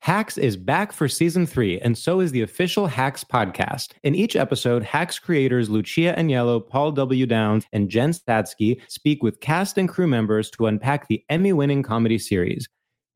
[0.00, 3.90] Hacks is back for season three, and so is the official Hacks podcast.
[4.02, 7.26] In each episode, Hacks creators Lucia Aniello, Paul W.
[7.26, 11.82] Downs, and Jen Statsky speak with cast and crew members to unpack the Emmy winning
[11.82, 12.66] comedy series.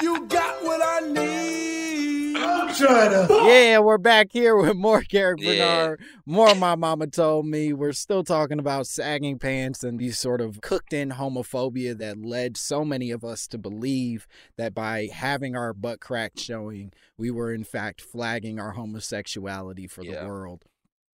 [0.00, 2.36] You, you got what I need.
[2.36, 3.34] I'm trying to.
[3.46, 5.56] Yeah, we're back here with more Garrick Yeah.
[5.86, 7.72] Bernard, more My Mama Told Me.
[7.72, 12.56] We're still talking about sagging pants and these sort of cooked in homophobia that led
[12.56, 14.26] so many of us to believe
[14.56, 20.02] that by having our butt crack showing, we were in fact flagging our homosexuality for
[20.02, 20.22] Yeah.
[20.22, 20.64] the world.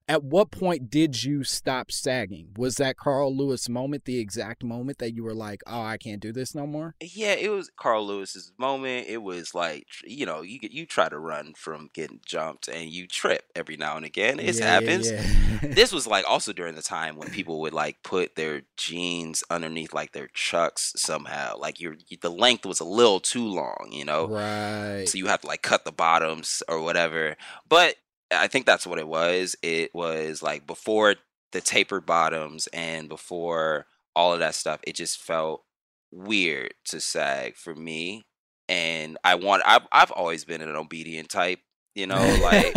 [0.08, 2.48] At what point did you stop sagging?
[2.56, 6.20] Was that Carl Lewis moment the exact moment that you were like, oh, I can't
[6.20, 6.94] do this no more?
[7.00, 9.06] Yeah, it was Carl Lewis's moment.
[9.08, 13.06] It was like you know, you you try to run from getting jumped and you
[13.06, 14.40] trip every now and again.
[14.40, 15.10] It Yeah, yeah, happens.
[15.10, 15.22] yeah.
[15.62, 19.92] this was like also during the time when people would like put their jeans underneath
[19.92, 21.56] like their chucks somehow.
[21.58, 24.26] Like your the length was a little too long, you know.
[24.28, 25.04] right.
[25.06, 27.36] So you have to like cut the bottoms or whatever.
[27.68, 27.96] But
[28.30, 29.56] I think that's what it was.
[29.62, 31.16] It was like before
[31.52, 35.64] the tapered bottoms and before all of that stuff, it just felt
[36.10, 38.26] weird to sag for me.
[38.68, 41.60] And I want I've I've always been an obedient type,
[41.94, 42.76] you know, like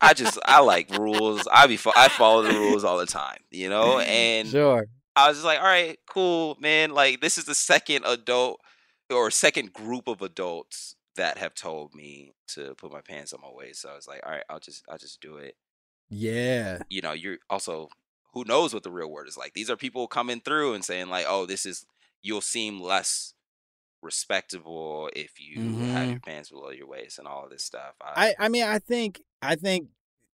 [0.00, 1.46] I just I like rules.
[1.52, 4.86] I be I follow the rules all the time, you know, and sure.
[5.16, 6.90] I was just like, all right, cool, man.
[6.90, 8.60] Like this is the second adult
[9.08, 13.50] or second group of adults that have told me to put my pants on my
[13.52, 13.82] waist.
[13.82, 15.56] So I was like, all right, I'll just I'll just do it.
[16.10, 16.78] Yeah.
[16.88, 17.88] You know, you're also
[18.32, 19.54] who knows what the real word is like.
[19.54, 21.86] These are people coming through and saying like, oh, this is
[22.22, 23.34] you'll seem less
[24.02, 25.90] respectable if you mm-hmm.
[25.92, 27.94] have your pants below your waist and all of this stuff.
[28.00, 29.88] I, I, I mean I think I think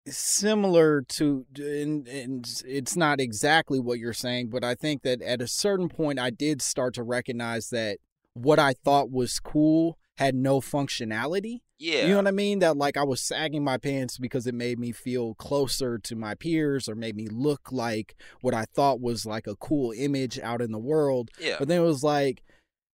[0.07, 5.43] similar to and, and it's not exactly what you're saying, but I think that at
[5.43, 7.99] a certain point I did start to recognize that
[8.35, 11.63] what I thought was cool had no functionality.
[11.79, 12.03] Yeah.
[12.03, 12.59] You know what I mean?
[12.59, 16.35] That like I was sagging my pants because it made me feel closer to my
[16.35, 20.61] peers or made me look like what I thought was like a cool image out
[20.61, 21.31] in the world.
[21.41, 21.57] Yeah.
[21.59, 22.43] But then it was like,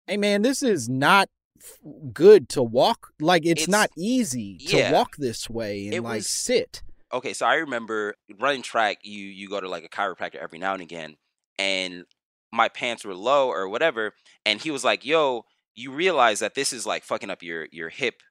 [0.06, 1.30] hey man, this is not
[2.14, 3.10] good to walk.
[3.20, 4.92] Like it's, it's not easy to yeah.
[4.92, 6.84] walk this way and it like was, sit.
[7.12, 10.74] Okay, so I remember running track, you you go to like a chiropractor every now
[10.74, 11.16] and again,
[11.58, 12.04] and
[12.52, 14.14] my pants were low or whatever,
[14.46, 17.90] and he was like, "Yo, you realize that this is like fucking up your your
[17.90, 18.22] hip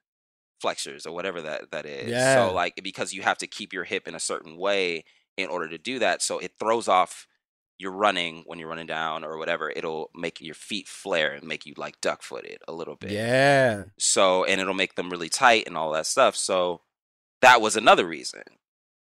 [0.59, 2.09] flexors or whatever that that is.
[2.09, 2.47] Yeah.
[2.47, 5.05] So like because you have to keep your hip in a certain way
[5.37, 7.27] in order to do that, so it throws off
[7.77, 9.71] your running when you're running down or whatever.
[9.75, 13.11] It'll make your feet flare and make you like duck footed a little bit.
[13.11, 13.83] Yeah.
[13.97, 16.35] So and it'll make them really tight and all that stuff.
[16.35, 16.81] So
[17.41, 18.43] that was another reason.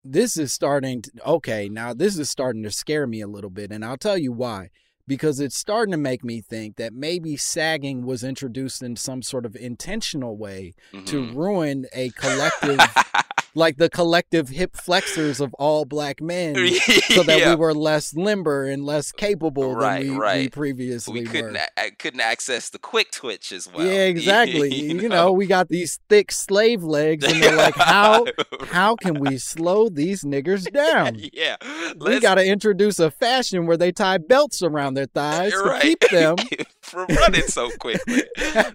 [0.03, 3.71] This is starting to okay, now this is starting to scare me a little bit,
[3.71, 4.69] and I'll tell you why
[5.07, 9.45] because it's starting to make me think that maybe sagging was introduced in some sort
[9.45, 11.05] of intentional way mm-hmm.
[11.05, 12.79] to ruin a collective
[13.57, 16.55] like the collective hip flexors of all black men
[17.09, 17.49] so that yeah.
[17.49, 20.41] we were less limber and less capable right, than we, right.
[20.41, 21.67] we previously we couldn't were.
[21.77, 23.85] A- couldn't access the quick twitch as well.
[23.85, 24.73] Yeah, exactly.
[24.73, 25.01] you, know?
[25.01, 25.31] you, know?
[25.31, 28.25] we got these thick slave legs and they're like how
[28.67, 31.17] how can we slow these niggers down?
[31.33, 31.55] yeah.
[31.95, 32.05] Let's...
[32.05, 35.81] We got to introduce a fashion where they tie belts around their thighs right.
[35.81, 36.35] to keep them
[36.81, 38.21] from running so quickly.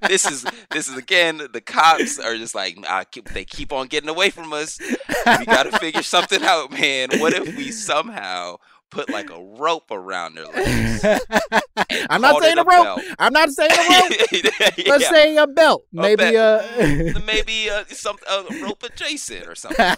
[0.08, 2.76] this is this is again the cops are just like
[3.12, 4.71] keep, they keep on getting away from us
[5.38, 7.08] we got to figure something out, man.
[7.18, 8.56] What if we somehow
[8.90, 11.04] put like a rope around their legs?
[12.10, 12.84] I'm not saying a, a rope.
[12.84, 13.00] Belt.
[13.18, 14.12] I'm not saying a rope.
[14.76, 14.90] yeah.
[14.90, 15.84] Let's say a belt.
[15.92, 19.96] Maybe a, uh, maybe uh, some a rope adjacent or something.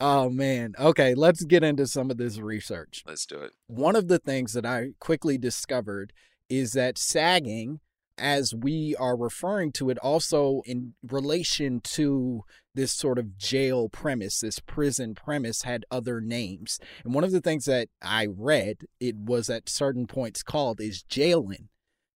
[0.00, 0.74] oh man.
[0.78, 3.04] Okay, let's get into some of this research.
[3.06, 3.52] Let's do it.
[3.66, 6.12] One of the things that I quickly discovered
[6.48, 7.80] is that sagging
[8.18, 12.42] as we are referring to it also in relation to
[12.74, 16.78] this sort of jail premise, this prison premise had other names.
[17.04, 21.02] And one of the things that I read, it was at certain points called is
[21.02, 21.68] jailing.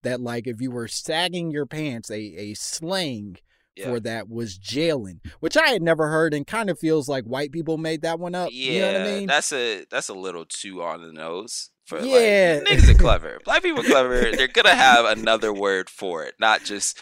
[0.03, 3.39] That like if you were sagging your pants, a, a slang
[3.77, 3.87] yeah.
[3.87, 7.53] for that was jailing, which I had never heard and kind of feels like white
[7.53, 8.51] people made that one up.
[8.53, 9.27] Yeah, you know what I mean?
[9.27, 11.71] that's a that's a little too on the nose.
[12.01, 13.39] Yeah, like, niggas are clever.
[13.45, 14.31] Black people are clever.
[14.33, 16.99] They're gonna have another word for it, not just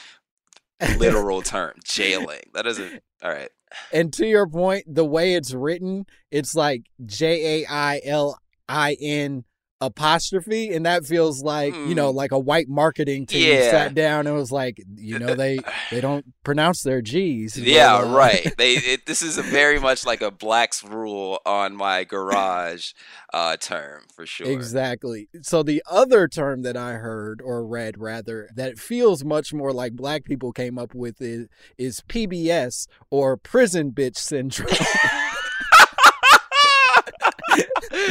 [0.96, 2.42] literal term jailing.
[2.54, 3.02] That doesn't.
[3.22, 3.50] All right.
[3.92, 8.96] And to your point, the way it's written, it's like J A I L I
[9.00, 9.44] N
[9.80, 11.88] apostrophe and that feels like mm.
[11.88, 12.16] you know hmm.
[12.16, 13.70] like a white marketing team yeah.
[13.70, 15.58] sat down and was like you know they
[15.90, 20.20] they don't pronounce their g's yeah uh, right they it, this is very much like
[20.20, 22.92] a black's rule on my garage
[23.32, 28.50] uh term for sure exactly so the other term that i heard or read rather
[28.54, 33.92] that feels much more like black people came up with is, is pbs or prison
[33.92, 34.68] bitch syndrome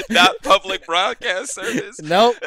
[0.09, 2.01] not public broadcast service.
[2.01, 2.35] Nope.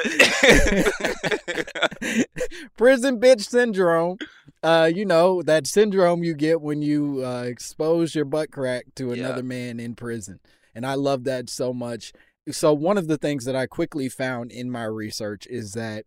[2.76, 4.18] Prison bitch syndrome.
[4.62, 9.10] Uh, you know that syndrome you get when you uh, expose your butt crack to
[9.12, 9.42] another yeah.
[9.42, 10.38] man in prison,
[10.74, 12.12] and I love that so much.
[12.50, 16.04] So one of the things that I quickly found in my research is that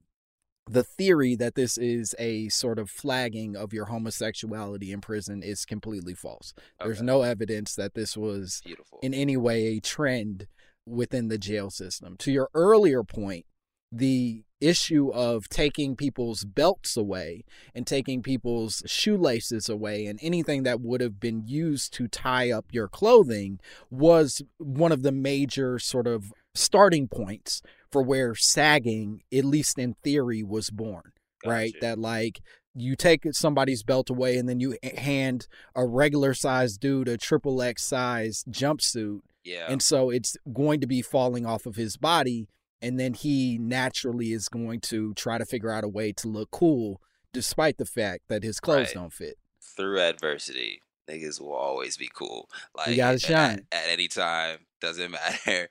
[0.68, 5.66] the theory that this is a sort of flagging of your homosexuality in prison is
[5.66, 6.54] completely false.
[6.82, 6.88] Okay.
[6.88, 9.00] There's no evidence that this was Beautiful.
[9.04, 10.48] in any way a trend
[10.86, 12.16] within the jail system.
[12.20, 13.46] To your earlier point,
[13.92, 17.44] the issue of taking people's belts away
[17.74, 22.66] and taking people's shoelaces away and anything that would have been used to tie up
[22.72, 29.46] your clothing was one of the major sort of starting points for where sagging, at
[29.46, 31.12] least in theory, was born.
[31.44, 31.54] Gotcha.
[31.54, 31.74] Right?
[31.82, 32.42] That like
[32.74, 37.62] you take somebody's belt away and then you hand a regular sized dude a triple
[37.62, 39.22] X size jumpsuit.
[39.46, 39.68] Yeah.
[39.70, 42.50] And so it's going to be falling off of his body.
[42.82, 46.52] And then he naturally is going to try to figure out a way to look
[46.52, 47.00] cool
[47.32, 48.94] despite the fact that his clothes Right.
[48.96, 49.38] don't fit.
[49.78, 52.50] Through adversity, niggas will always be cool.
[52.76, 53.68] Like you gotta shine.
[53.72, 55.12] At, at any time, doesn't
[55.48, 55.70] matter.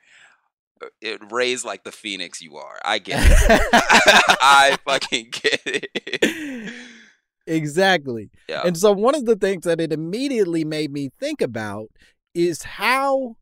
[0.82, 2.78] Uh, it raised like the phoenix you are.
[2.84, 3.60] I get it.
[4.40, 6.72] I fucking get it.
[7.46, 8.30] Exactly.
[8.48, 8.62] Yeah.
[8.64, 11.88] And so one of the things that it immediately made me think about
[12.34, 13.36] is how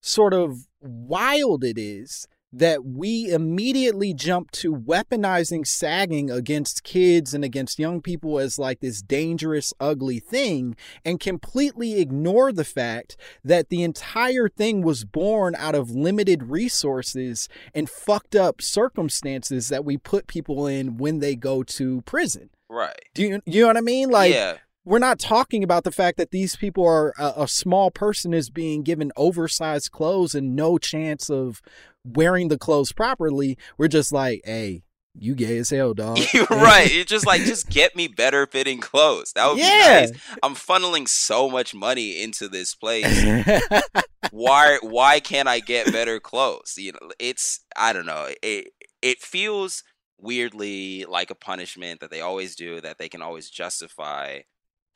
[0.00, 7.44] sort of wild it is that we immediately jump to weaponizing sagging against kids and
[7.44, 10.74] against young people as like this dangerous, ugly thing
[11.04, 17.48] and completely ignore the fact that the entire thing was born out of limited resources
[17.74, 22.48] and fucked up circumstances that we put people in when they go to prison.
[22.68, 23.04] Right.
[23.14, 24.08] Do you you know what I mean?
[24.08, 24.56] Like yeah.
[24.86, 28.48] We're not talking about the fact that these people are a, a small person is
[28.50, 31.60] being given oversized clothes and no chance of
[32.04, 33.58] wearing the clothes properly.
[33.76, 34.84] We're just like, hey,
[35.18, 36.20] you gay as hell, dog.
[36.32, 36.92] You're right.
[36.92, 39.32] You're just like, just get me better fitting clothes.
[39.34, 40.06] That would Yeah.
[40.06, 40.20] be nice.
[40.42, 43.24] I'm funneling so much money into this place.
[44.30, 46.74] why why can't I get better clothes?
[46.76, 48.28] You know, it's I don't know.
[48.42, 48.68] It
[49.02, 49.82] it feels
[50.18, 54.40] weirdly like a punishment that they always do that they can always justify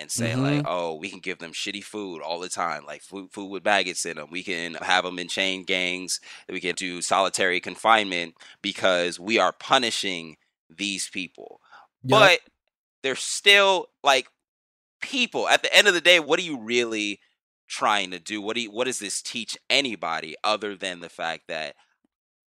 [0.00, 3.30] and say like, oh, we can give them shitty food all the time, like food
[3.30, 4.28] food with maggots in them.
[4.30, 6.20] We can have them in chain gangs.
[6.48, 10.36] We can do solitary confinement because we are punishing
[10.68, 11.60] these people.
[12.02, 12.18] Yup.
[12.20, 12.40] But
[13.02, 14.28] they're still like
[15.02, 15.48] people.
[15.48, 17.20] At the end of the day, what are you really
[17.68, 18.40] trying to do?
[18.40, 21.76] What do you, what does this teach anybody other than the fact that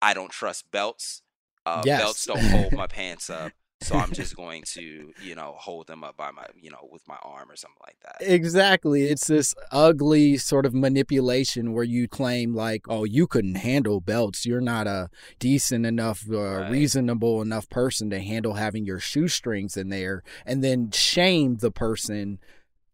[0.00, 1.22] I don't trust belts?
[1.64, 2.00] Uh, Yes.
[2.00, 6.02] Belts don't hold my pants up, so I'm just going to, you know, hold them
[6.04, 8.16] up by my, you know, with my arm or something like that.
[8.32, 9.04] Exactly.
[9.04, 14.46] It's this ugly sort of manipulation where you claim like, oh, you couldn't handle belts.
[14.46, 16.70] You're not a decent enough, uh, Right.
[16.70, 22.38] reasonable enough person to handle having your shoestrings in there, and then shame the person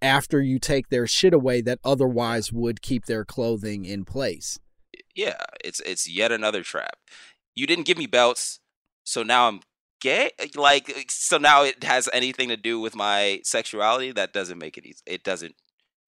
[0.01, 4.59] after you take their shit away that otherwise would keep their clothing in place.
[5.15, 6.97] yeah, it's it's yet another trap.
[7.57, 8.61] You didn't give me belts,
[9.03, 9.61] so now I'm
[10.01, 10.31] gay.
[10.39, 14.13] Eh, like, eh, so now it has anything to do with my sexuality?
[14.13, 15.03] That doesn't make it easy.
[15.07, 15.55] It doesn't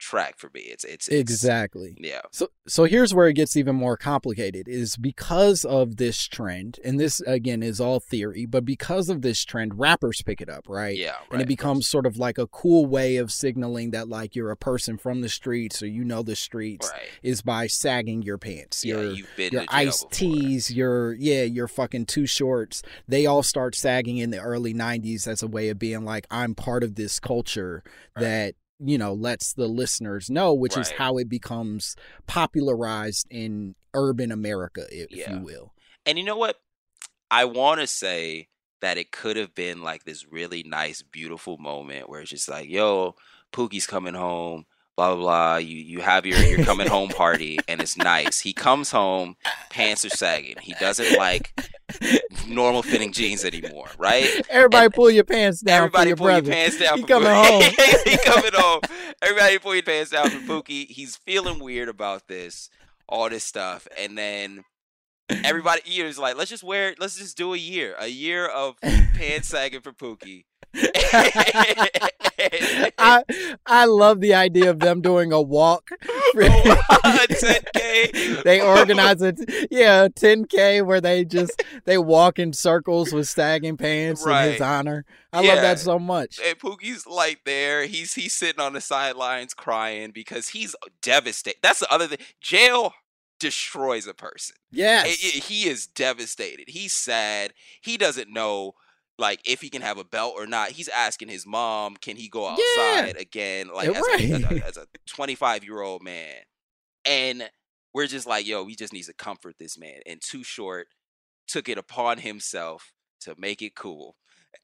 [0.01, 0.61] track for me.
[0.61, 1.97] It's it's, it's Exactly.
[1.99, 6.79] Yeah, So so here's where it gets even more complicated is because of this trend
[6.85, 10.65] and this again is all theory but because of this trend rappers pick it up
[10.69, 11.33] right yeah, right.
[11.33, 14.57] and it becomes sort of like a cool way of signaling that like you're a
[14.57, 17.09] person from the streets or you know the streets right.
[17.23, 22.07] is by sagging your pants Yeah, your you've been your Ice-Ts your yeah your fucking
[22.07, 26.05] Too Shorts they all start sagging in the early 90s as a way of being
[26.05, 27.83] like i'm part of this culture
[28.17, 28.23] Right.
[28.23, 31.95] that you know lets the listeners know which is how it becomes
[32.27, 35.35] popularized in urban america if Yeah.
[35.39, 35.75] you will
[36.07, 36.57] And you know what?
[37.31, 38.49] I want to say
[38.81, 42.69] that it could have been like this really nice, beautiful moment where it's just like,
[42.69, 43.15] yo,
[43.53, 44.65] Pookie's coming home,
[45.01, 45.57] blah blah blah.
[45.57, 48.41] You you have your your coming home party, and it's nice.
[48.41, 49.37] He comes home,
[49.71, 50.57] pants are sagging.
[50.61, 51.55] He doesn't like
[52.47, 54.29] normal fitting jeans anymore, right?
[54.51, 56.99] everybody And pull your pants down Everybody for your pull brother your pants down.
[56.99, 57.51] He coming Pookie.
[57.51, 58.03] home.
[58.05, 58.81] he coming home.
[59.23, 60.87] Everybody pull your pants down for Pookie.
[60.87, 62.69] He's feeling weird about this,
[63.09, 64.65] all this stuff, and then
[65.45, 66.95] everybody was like, "Let's just wear.
[66.99, 67.95] Let's just do a year.
[67.99, 70.45] A year of pants sagging for Pookie."
[72.99, 73.25] I
[73.67, 75.91] I love the idea of them doing a walk.
[76.33, 76.43] Oh, for-
[77.35, 78.43] 10K.
[78.45, 84.25] they organize it, yeah, 10k where they just they walk in circles with sagging pants
[84.25, 85.05] in his honor.
[85.33, 86.39] I love that so much.
[86.45, 87.85] And Pookie's like there.
[87.87, 91.59] He's he's sitting on the sidelines crying because he's devastated.
[91.63, 92.19] That's the other thing.
[92.41, 92.95] Jail
[93.41, 94.55] destroys a person.
[94.71, 96.69] Yes, I- I- he is devastated.
[96.69, 97.55] He's sad.
[97.81, 98.75] He doesn't know
[99.21, 100.71] like if he can have a belt or not.
[100.71, 102.57] He's asking his mom, can he go Yeah.
[103.05, 103.69] outside again?
[103.73, 104.53] Like Yeah, as, a, right.
[104.63, 106.37] a, as a 25 year old man.
[107.05, 107.49] And
[107.95, 110.01] we're just like, yo, we just need to comfort this man.
[110.07, 110.89] And Too Short
[111.47, 114.17] took it upon himself to make it cool.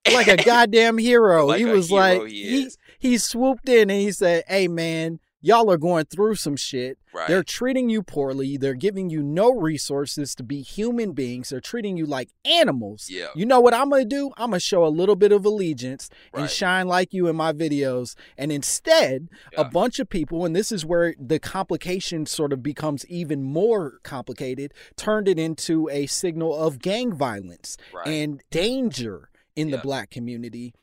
[0.13, 1.47] like a goddamn hero.
[1.47, 5.21] Like he was hero like he he he swooped in and he said, "Hey man,
[5.47, 6.99] y'all are going through some shit.
[7.15, 7.29] right.
[7.29, 8.57] They're treating you poorly.
[8.57, 11.51] They're giving you no resources to be human beings.
[11.51, 13.09] They're treating you like animals.
[13.09, 13.29] Yeah.
[13.35, 14.31] You know what I'm going to do?
[14.37, 17.53] I'm going to show a little bit of allegiance and shine like you in my
[17.53, 18.17] videos.
[18.37, 23.07] And instead, a bunch of people, and this is where the complication sort of becomes
[23.07, 28.09] even more complicated, turned it into a signal of gang violence Right.
[28.09, 30.75] and danger in the black community.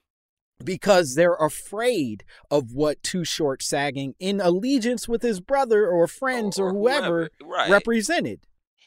[0.64, 6.60] Because they're afraid of what Too Short sagging in allegiance with his brother or friends
[6.60, 7.70] or, or whoever, whoever right.
[7.70, 8.41] represented.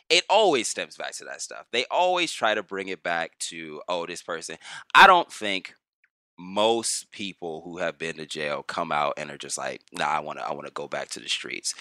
[0.08, 1.66] It always stems back to that stuff.
[1.72, 4.56] They always try to bring it back to, oh, this person.
[4.94, 5.74] I don't think
[6.38, 10.20] most people who have been to jail come out and are just like, nah, I
[10.20, 11.74] wanna I wanna go back to the streets.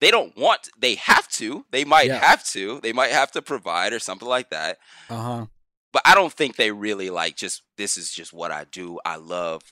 [0.00, 1.66] They don't want they have to.
[1.70, 2.24] They might yeah.
[2.24, 2.80] have to.
[2.80, 4.78] They might have to provide or something like that.
[5.10, 5.46] Uh-huh
[5.94, 8.98] but I don't think they really like just this is just what I do.
[9.06, 9.62] I love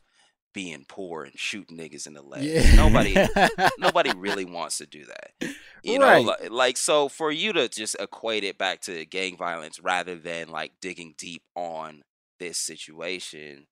[0.55, 2.45] being poor and shooting niggas in the leg.
[2.45, 2.77] Yeah.
[2.77, 3.17] Nobody
[3.79, 5.53] nobody really wants to do that.
[5.83, 6.25] You right.
[6.25, 10.15] know, like, like so for you to just equate it back to gang violence rather
[10.15, 12.03] than like digging deep on
[12.39, 13.67] this situation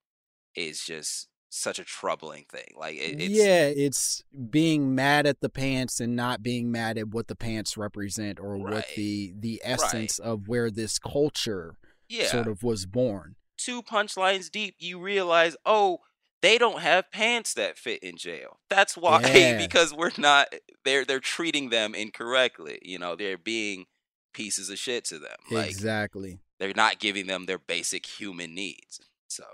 [0.57, 2.75] is just such a troubling thing.
[2.77, 7.11] Like it, it's yeah, it's being mad at the pants and not being mad at
[7.11, 8.75] what the pants represent or right.
[8.75, 10.29] what the the essence right.
[10.29, 11.77] of where this culture
[12.11, 12.27] yeah.
[12.27, 13.37] sort of was born.
[13.57, 15.99] Two punchlines deep, you realize, oh,
[16.43, 18.59] they don't have pants that fit in jail.
[18.69, 19.59] That's why yeah.
[19.59, 20.55] because we're not
[20.85, 22.79] they're they're treating them incorrectly.
[22.83, 23.87] You know, they're being
[24.33, 25.37] pieces of shit to them.
[25.51, 26.41] Like, exactly.
[26.59, 29.01] They're not giving them their basic human needs.
[29.29, 29.45] So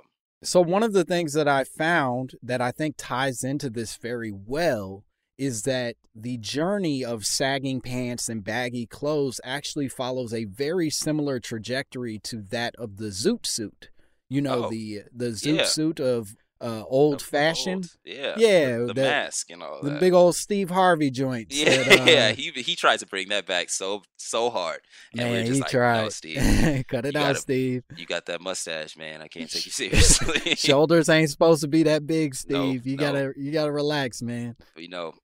[0.42, 4.32] so one of the things that I found that I think ties into this very
[4.32, 5.04] well
[5.38, 11.38] is that the journey of sagging pants and baggy clothes actually follows a very similar
[11.38, 13.90] trajectory to that of the zoot suit.
[14.28, 15.64] You know, oh, the the zoot yeah.
[15.64, 17.90] suit of uh, old fashioned.
[18.04, 20.00] Yeah, yeah, the, the mask and all the that.
[20.00, 21.56] big old Steve Harvey joints.
[21.56, 22.32] Yeah, that, uh, yeah.
[22.32, 24.80] He he tries to bring that back so so hard.
[25.12, 26.02] And man, he like, tried.
[26.02, 26.36] No, Steve,
[26.88, 27.82] cut it out, gotta, Steve.
[27.96, 29.20] You got that mustache, man.
[29.22, 30.54] I can't take you seriously.
[30.54, 32.56] Shoulders ain't supposed to be that big, Steve.
[32.56, 33.02] No, you no.
[33.02, 34.56] gotta you gotta relax, man.
[34.76, 35.14] You know,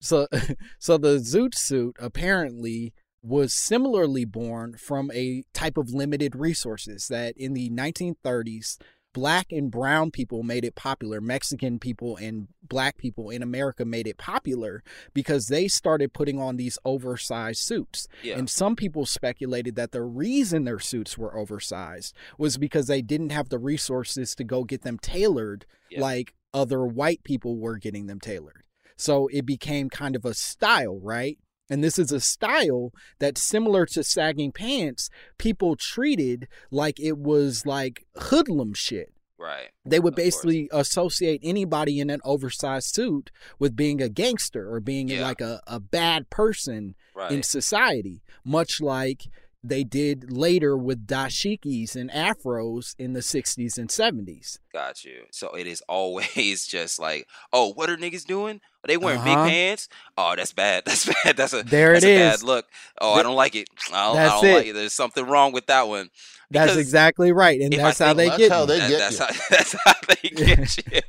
[0.00, 0.26] so,
[0.78, 2.92] so the zoot suit apparently
[3.22, 8.78] was similarly born from a type of limited resources that in the 1930s,
[9.12, 11.20] black and brown people made it popular.
[11.20, 14.82] Mexican people and black people in America made it popular
[15.12, 18.06] because they started putting on these oversized suits.
[18.22, 18.38] Yeah.
[18.38, 23.30] And some people speculated that the reason their suits were oversized was because they didn't
[23.32, 26.00] have the resources to go get them tailored yeah.
[26.00, 28.64] like other white people were getting them tailored.
[29.00, 31.38] So it became kind of a style, right?
[31.70, 37.64] And this is a style that's similar to sagging pants, people treated like it was
[37.64, 39.14] like hoodlum shit.
[39.38, 39.70] Right.
[39.86, 40.88] They would basically course.
[40.88, 45.22] associate anybody in an oversized suit with being a gangster or being yeah.
[45.22, 47.32] like a, a bad person right.
[47.32, 49.28] in society, much like
[49.62, 54.58] they did later with dashikis and afros in the 60s and 70s.
[54.72, 55.24] Got you.
[55.32, 58.60] So it is always just like, oh, what are niggas doing?
[58.82, 59.44] Are they wearing uh-huh.
[59.44, 59.88] big pants?
[60.16, 60.84] Oh, that's bad.
[60.86, 61.36] That's bad.
[61.36, 62.40] That's a there that's it a is.
[62.40, 62.66] bad look.
[63.00, 63.68] Oh, I don't like it.
[63.92, 64.54] I don't, that's I don't it.
[64.54, 64.72] like it.
[64.72, 66.08] There's something wrong with that one.
[66.50, 68.98] Because that's exactly right, and that's how, that's how they get.
[68.98, 71.00] That's, how, that's how they get you.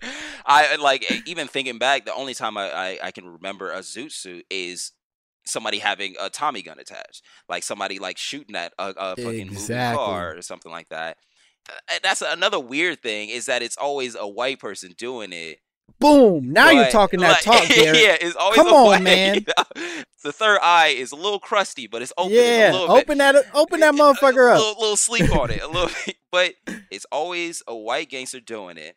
[0.45, 2.05] I like even thinking back.
[2.05, 4.91] The only time I, I, I can remember a zoot suit is
[5.45, 9.97] somebody having a Tommy gun attached, like somebody like shooting at a, a fucking exactly.
[9.97, 11.17] moving car or something like that.
[11.69, 15.59] Uh, that's another weird thing is that it's always a white person doing it.
[15.99, 16.51] Boom!
[16.51, 18.01] Now but, you're talking that like, talk, Garrick.
[18.01, 19.35] yeah, it's always come on, white, man.
[19.35, 20.03] You know?
[20.23, 22.33] The third eye is a little crusty, but it's open.
[22.33, 23.33] Yeah, open bit.
[23.33, 24.59] that, open that motherfucker a, up.
[24.59, 25.89] Little, little sleep on it, a little,
[26.31, 26.53] but
[26.89, 28.95] it's always a white gangster doing it,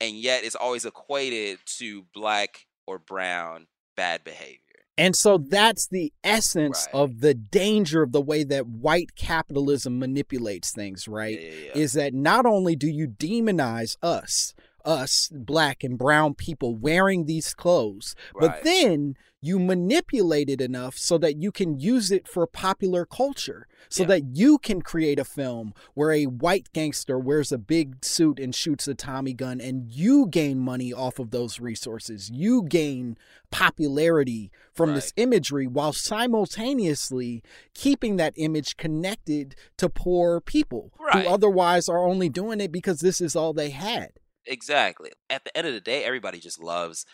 [0.00, 3.66] and yet it's always equated to black or brown
[3.96, 4.58] bad behavior.
[4.96, 7.00] And so that's the essence right.
[7.00, 11.40] of the danger of the way that white capitalism manipulates things, right?
[11.40, 11.82] Yeah, yeah, yeah.
[11.82, 14.54] Is that not only do you demonize us,
[14.84, 18.50] us black and brown people wearing these clothes, right.
[18.50, 23.66] but then you manipulate it enough so that you can use it for popular culture
[23.90, 24.08] so yeah.
[24.08, 28.54] that you can create a film where a white gangster wears a big suit and
[28.54, 32.30] shoots a Tommy gun and you gain money off of those resources.
[32.30, 33.18] You gain
[33.50, 34.94] popularity from right.
[34.96, 37.42] this imagery while simultaneously
[37.74, 41.26] keeping that image connected to poor people right.
[41.26, 44.12] who otherwise are only doing it because this is all they had.
[44.46, 45.10] Exactly.
[45.30, 47.06] At the end of the day, everybody just loves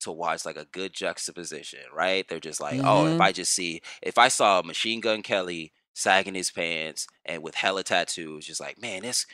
[0.00, 2.26] to watch like a good juxtaposition, right?
[2.28, 2.86] They're just like, mm-hmm.
[2.86, 3.22] oh, if mm-hmm.
[3.22, 7.84] I just see, if I saw Machine Gun Kelly sagging his pants and with hella
[7.84, 9.26] tattoos, just like, man, this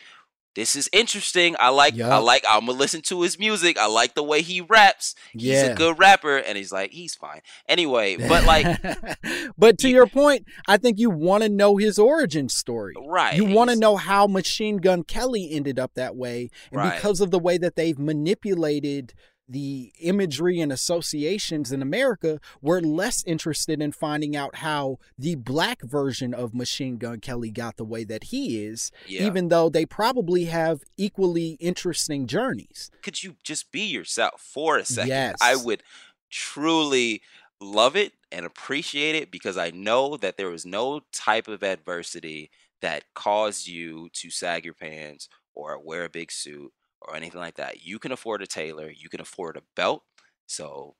[0.56, 1.54] this is interesting.
[1.60, 2.10] I like yep.
[2.10, 3.78] I like I'm gonna listen to his music.
[3.78, 5.14] I like the way he raps.
[5.32, 5.64] He's yeah.
[5.66, 6.36] a good rapper.
[6.38, 7.40] And he's like, he's fine.
[7.68, 8.80] Anyway, but like
[9.58, 12.94] But to your point, I think you wanna know his origin story.
[13.06, 13.36] Right.
[13.36, 16.50] You wanna know how Machine Gun Kelly ended up that way.
[16.72, 16.94] And right.
[16.94, 19.14] because of the way that they've manipulated
[19.50, 25.82] the imagery and associations in America were less interested in finding out how the black
[25.82, 29.26] version of Machine Gun Kelly got the way that he is, Yeah.
[29.26, 32.90] even though they probably have equally interesting journeys.
[33.02, 35.08] Could you just be yourself for a second?
[35.08, 35.36] Yes.
[35.40, 35.82] I would
[36.30, 37.22] truly
[37.60, 42.50] love it and appreciate it because I know that there was no type of adversity
[42.80, 46.72] that caused you to sag your pants or wear a big suit
[47.02, 47.82] or anything like that.
[47.82, 50.04] You can afford a tailor, you can afford a belt.
[50.46, 50.96] So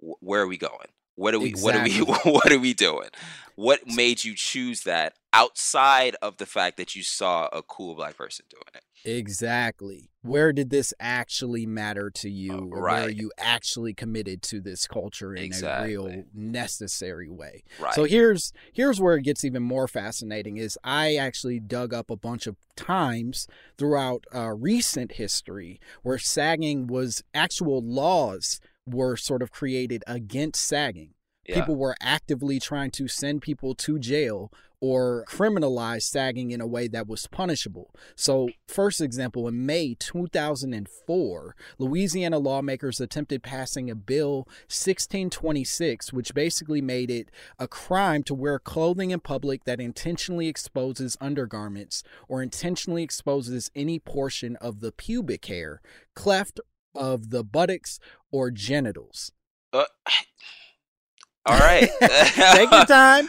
[0.00, 0.88] wh- where are we going?
[1.18, 3.08] What are we what are we what are we doing?
[3.56, 8.16] What made you choose that outside of the fact that you saw a cool black
[8.16, 8.84] person doing it?
[9.04, 10.10] Exactly.
[10.22, 12.70] Where did this actually matter to you?
[12.72, 17.64] or Where are you actually committed to this culture in a real necessary way?
[17.80, 17.94] Right.
[17.94, 22.16] So here's here's where it gets even more fascinating is I actually dug up a
[22.16, 28.60] bunch of times throughout uh, recent history where sagging was actual laws
[28.94, 31.14] were sort of created against sagging.
[31.46, 31.60] Yeah.
[31.60, 36.88] People were actively trying to send people to jail or criminalize sagging in a way
[36.88, 37.92] that was punishable.
[38.14, 46.80] So, first example, in May 2004, Louisiana lawmakers attempted passing a bill 1626, which basically
[46.80, 53.02] made it a crime to wear clothing in public that intentionally exposes undergarments or intentionally
[53.02, 55.80] exposes any portion of the pubic hair,
[56.14, 56.60] cleft
[56.98, 57.98] of the buttocks,
[58.30, 59.32] or genitals.
[59.72, 59.84] Uh,
[61.46, 61.88] all right.
[62.00, 63.28] Take your time,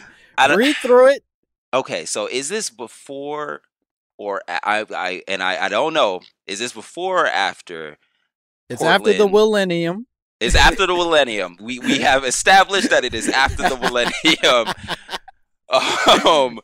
[0.50, 1.24] read through it.
[1.72, 3.62] Okay, so is this before
[4.18, 6.20] or I, I and I I don't know.
[6.46, 7.96] Is this before or after?
[8.68, 10.06] It's after the millennium.
[10.40, 11.56] It's after the millennium.
[11.60, 14.74] We we have established that it is after the millennium.
[16.26, 16.60] Um,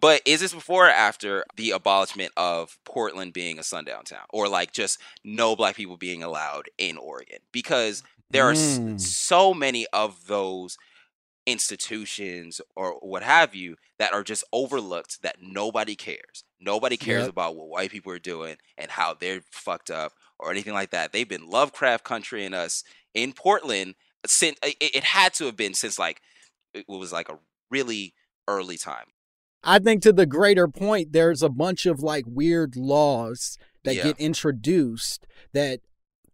[0.00, 4.48] but is this before or after the abolishment of Portland being a sundown town, or
[4.48, 7.38] like just no black people being allowed in Oregon?
[7.52, 9.00] Because there are s- Mm.
[9.00, 10.78] so many of those
[11.46, 16.44] institutions or what have you that are just overlooked that nobody cares.
[16.60, 17.30] Nobody cares Yep.
[17.30, 21.12] about what white people are doing and how they're fucked up or anything like that.
[21.12, 25.74] They've been Lovecraft country in us in Portland since it, it had to have been
[25.74, 26.22] since like
[26.74, 27.38] it was like a
[27.70, 28.14] really
[28.48, 29.06] early time.
[29.64, 34.04] I think to the greater point, there's a bunch of like weird laws that Yeah.
[34.04, 35.80] get introduced that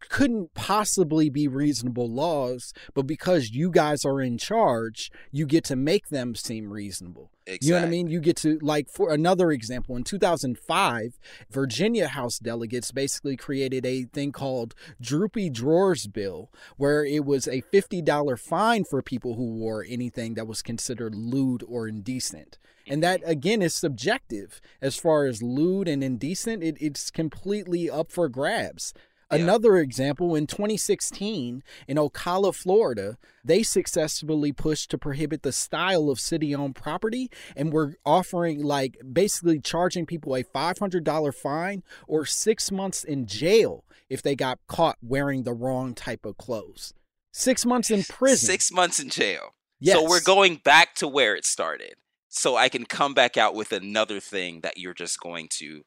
[0.01, 5.77] couldn't possibly be reasonable laws, but because you guys are in charge, you get to
[5.77, 7.31] make them seem reasonable.
[7.61, 8.09] You know what I mean?
[8.09, 11.19] You get to, like, for another example, in 2005,
[11.51, 17.63] Virginia House delegates basically created a thing called Droopy Drawers Bill, where it was a
[17.63, 22.59] $50 fine for people who wore anything that was considered lewd or indecent.
[22.91, 24.61] And that, again, is subjective.
[24.81, 28.95] As far as lewd and indecent, it, it's completely up for grabs.
[29.31, 36.19] Another example in 2016 in Ocala, Florida, they successfully pushed to prohibit the style of
[36.19, 42.73] city owned property and were offering, like, basically charging people a $500 fine or six
[42.73, 46.95] months in jail if they got caught wearing the wrong type of clothes.
[47.31, 48.47] Six months in prison.
[48.47, 49.55] Six months in jail.
[49.79, 49.97] Yes.
[49.97, 51.95] So we're going back to where it started.
[52.29, 55.83] So I can come back out with another thing that you're just going to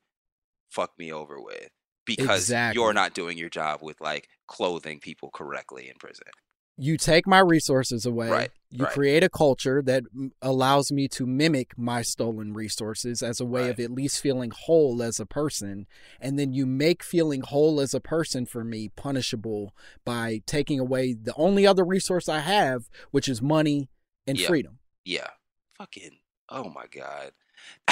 [0.69, 1.69] fuck me over with
[2.05, 2.81] because Exactly.
[2.81, 6.27] you're not doing your job with like clothing people correctly in prison.
[6.77, 8.29] you take my resources away.
[8.29, 8.93] Right, You right.
[8.93, 10.03] create a culture that
[10.41, 15.03] allows me to mimic my stolen resources as a way of at least feeling whole
[15.03, 15.85] as a person.
[16.19, 19.75] And then you make feeling whole as a person for me punishable
[20.05, 23.89] by taking away the only other resource I have, which is money
[24.25, 24.47] and Yeah.
[24.47, 24.79] freedom.
[25.05, 25.29] Yeah.
[25.77, 26.17] Fucking
[26.49, 27.31] oh my god.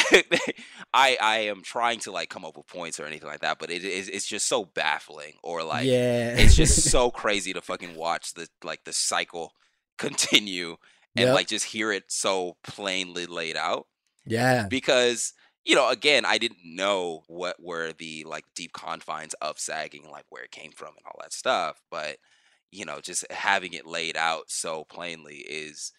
[0.93, 3.69] I I am trying to like come up with points or anything like that, but
[3.71, 6.35] it is it's just so baffling or like yeah.
[6.37, 9.53] it's just so crazy to fucking watch the like the cycle
[9.97, 10.77] continue
[11.15, 11.35] and Yep.
[11.35, 13.87] like just hear it so plainly laid out
[14.25, 14.67] yeah.
[14.69, 15.33] because
[15.65, 20.25] you know again I didn't know what were the like deep confines of sagging like
[20.29, 22.17] where it came from and all that stuff but
[22.71, 25.91] you know just having it laid out so plainly is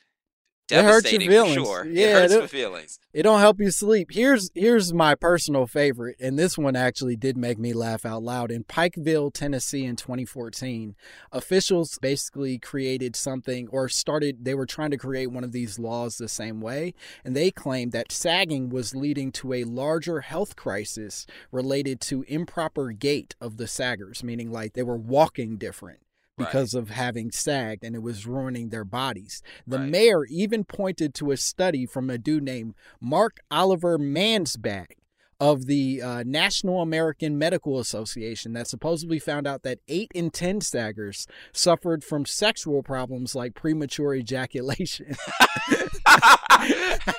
[0.72, 1.56] It hurts your feelings.
[1.56, 4.12] for sure Yeah, it hurts it- my feelings It don't help you sleep.
[4.12, 8.52] Here's here's my personal favorite, and this one actually did make me laugh out loud.
[8.52, 10.94] In Pikeville, Tennessee, in 2014,
[11.32, 14.44] officials basically created something or started.
[14.44, 16.94] They were trying to create one of these laws the same way,
[17.24, 22.92] and they claimed that sagging was leading to a larger health crisis related to improper
[22.92, 25.98] gait of the saggers, meaning like they were walking different
[26.40, 26.48] Right.
[26.48, 29.42] because of having sagged and it was ruining their bodies.
[29.66, 29.90] The Right.
[29.90, 34.92] mayor even pointed to a study from a dude named Mark Oliver Mansbach
[35.40, 40.60] of the uh, National American Medical Association that supposedly found out that eight in 10
[40.60, 45.16] staggers suffered from sexual problems like premature ejaculation.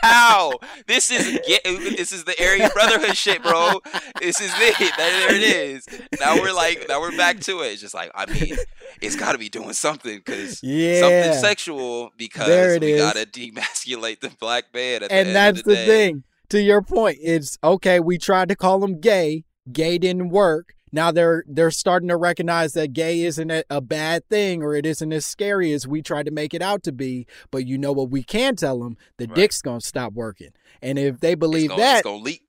[0.02, 0.54] How?
[0.86, 3.80] This is this is the Aryan Brotherhood shit, bro.
[4.20, 4.94] This is it.
[4.98, 5.88] There it is.
[6.20, 7.68] Now we're like, now we're back to it.
[7.68, 8.56] It's just like, I mean,
[9.02, 11.00] it's got to be doing something because yeah.
[11.00, 15.04] something sexual because we got to demasculate the black man.
[15.04, 16.24] At the and end that's the, the thing.
[16.52, 18.00] To your point, it's okay.
[18.00, 19.44] We tried to call him gay.
[19.72, 20.74] Gay didn't work.
[20.92, 24.86] Now they're they're starting to recognize that gay isn't a, a bad thing or it
[24.86, 27.26] isn't as scary as we tried to make it out to be.
[27.52, 28.98] But you know what we can tell them?
[29.18, 29.36] The Right.
[29.36, 30.50] dick's gonna stop working.
[30.82, 32.44] And if they believe gonna, that, it's gonna leak.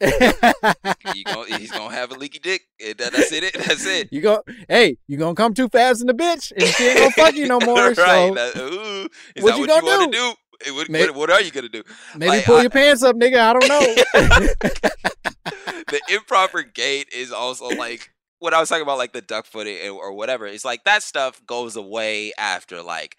[1.16, 2.62] You gonna, he's gonna have a leaky dick.
[2.78, 3.52] That- that's it.
[3.66, 4.08] That's it.
[4.12, 7.10] you go, hey, you gonna come too fast in the bitch, and she ain't gonna
[7.10, 7.88] fuck you no more.
[7.88, 7.96] right.
[7.96, 10.18] So That- ooh, is what that you what you gonna want do?
[10.18, 10.34] to do?
[10.70, 11.82] What, May- what, are you gonna do?
[12.16, 13.38] maybe Like, pull I- your pants up, nigga.
[13.38, 13.80] I don't know.
[15.88, 19.88] the improper gait is also like what I was talking about, like the duck footing
[19.90, 20.46] or whatever.
[20.46, 23.16] It's like that stuff goes away after like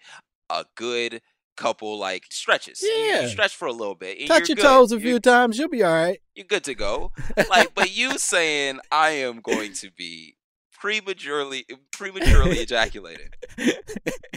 [0.50, 1.20] a good
[1.56, 2.82] couple like stretches.
[2.82, 3.26] You- you, Yeah.
[3.28, 4.26] stretch for a little bit.
[4.26, 4.62] Touch your good.
[4.62, 6.20] toes a You're- few times, you'll be all right.
[6.34, 7.12] You're good to go.
[7.50, 10.36] Like, but you saying I am going to be
[10.80, 13.36] prematurely prematurely ejaculated.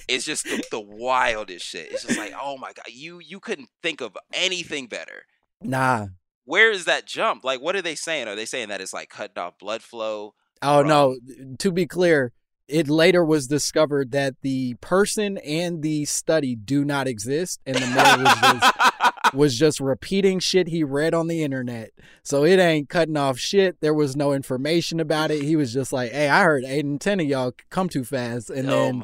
[0.07, 1.91] It's just the, the wildest shit.
[1.91, 5.23] It's just like, oh my god, you you couldn't think of anything better.
[5.61, 6.07] Nah.
[6.45, 7.45] Where is that jump?
[7.45, 8.27] Like, what are they saying?
[8.27, 10.35] Are they saying that it's like cutting off blood flow?
[10.61, 11.17] Oh from- no,
[11.59, 12.33] to be clear,
[12.67, 17.87] it later was discovered that the person and the study do not exist and the
[17.87, 18.73] man was just
[19.33, 21.91] was just repeating shit he read on the internet.
[22.23, 23.79] So it ain't cutting off shit.
[23.81, 25.43] There was no information about it.
[25.43, 28.49] He was just like, "Hey, I heard 8 and 10 of y'all come too fast."
[28.49, 29.03] And oh then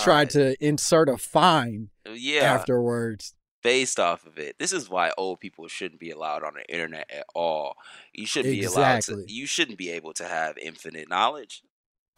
[0.00, 3.34] tried to insert a fine uh, yeah afterwards.
[3.62, 4.56] based off of it.
[4.58, 7.74] This is why old people shouldn't be allowed on the internet at all.
[8.12, 9.24] You shouldn't be allowed to.
[9.26, 11.62] You shouldn't be able to have infinite knowledge.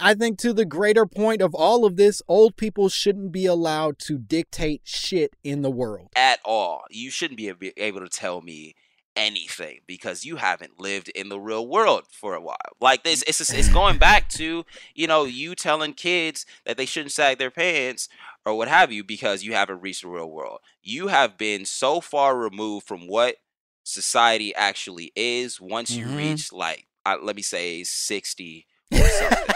[0.01, 3.99] I think to the greater point of all of this, old people shouldn't be allowed
[4.01, 6.09] to dictate shit in the world.
[6.17, 6.83] at all.
[6.91, 8.75] You shouldn't be able to tell me
[9.17, 12.57] anything because you haven't lived in the real world for a while.
[12.81, 16.87] Like this, it's just, it's going back to you know you telling kids that they
[16.87, 18.09] shouldn't sag their pants
[18.47, 20.61] or what have you because you haven't reached the real world.
[20.83, 23.37] You have been so far removed from what
[23.83, 25.61] society actually is.
[25.61, 26.17] Once you Mhm.
[26.17, 26.87] reach like
[27.23, 29.50] let me say sixty or something.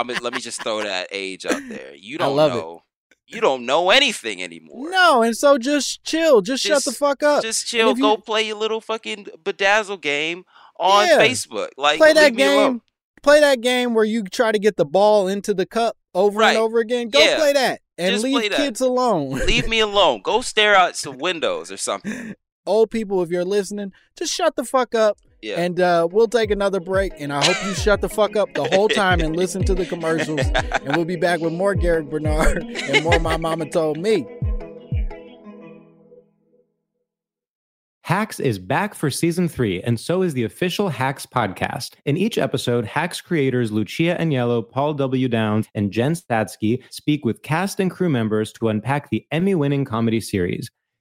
[0.00, 1.94] I'm, let me just throw that age out there.
[1.94, 2.56] You don't love it.
[2.56, 2.82] know.
[3.26, 4.90] You don't know anything anymore.
[4.90, 6.40] No, and so just chill.
[6.40, 7.42] Just, shut the fuck up.
[7.42, 7.90] Just chill.
[7.90, 10.44] if you- Go play your little fucking bedazzle game
[10.80, 11.18] on Yeah.
[11.18, 11.68] Facebook.
[11.76, 12.72] Like play that leave me alone.
[12.72, 12.82] game.
[13.22, 16.50] Play that game where you try to get the ball into the cup over Right.
[16.56, 17.08] and over again.
[17.08, 17.36] Go Yeah.
[17.36, 19.30] play that and Just leave kids alone.
[19.46, 20.22] Leave me alone.
[20.22, 22.34] Go stare out some windows or something.
[22.66, 25.18] Old people, if you're listening, just shut the fuck up.
[25.42, 25.60] Yeah.
[25.60, 27.12] And uh, we'll take another break.
[27.18, 29.86] And I hope you shut the fuck up the whole time and listen to the
[29.86, 30.40] commercials.
[30.54, 34.26] and we'll be back with more Garrick Bernard and more My Mama Told Me.
[38.10, 41.90] Hacks is back for season three, and so is the official Hacks podcast.
[42.06, 45.28] In each episode, Hacks creators Lucia Aniello, Paul W.
[45.28, 49.84] Downs, and Jen Statsky speak with cast and crew members to unpack the Emmy winning
[49.84, 50.68] comedy series.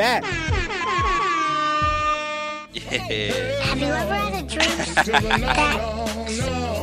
[0.00, 0.24] back.
[2.72, 2.96] Yeah.
[3.68, 4.76] Have you ever had a dream
[5.60, 5.76] that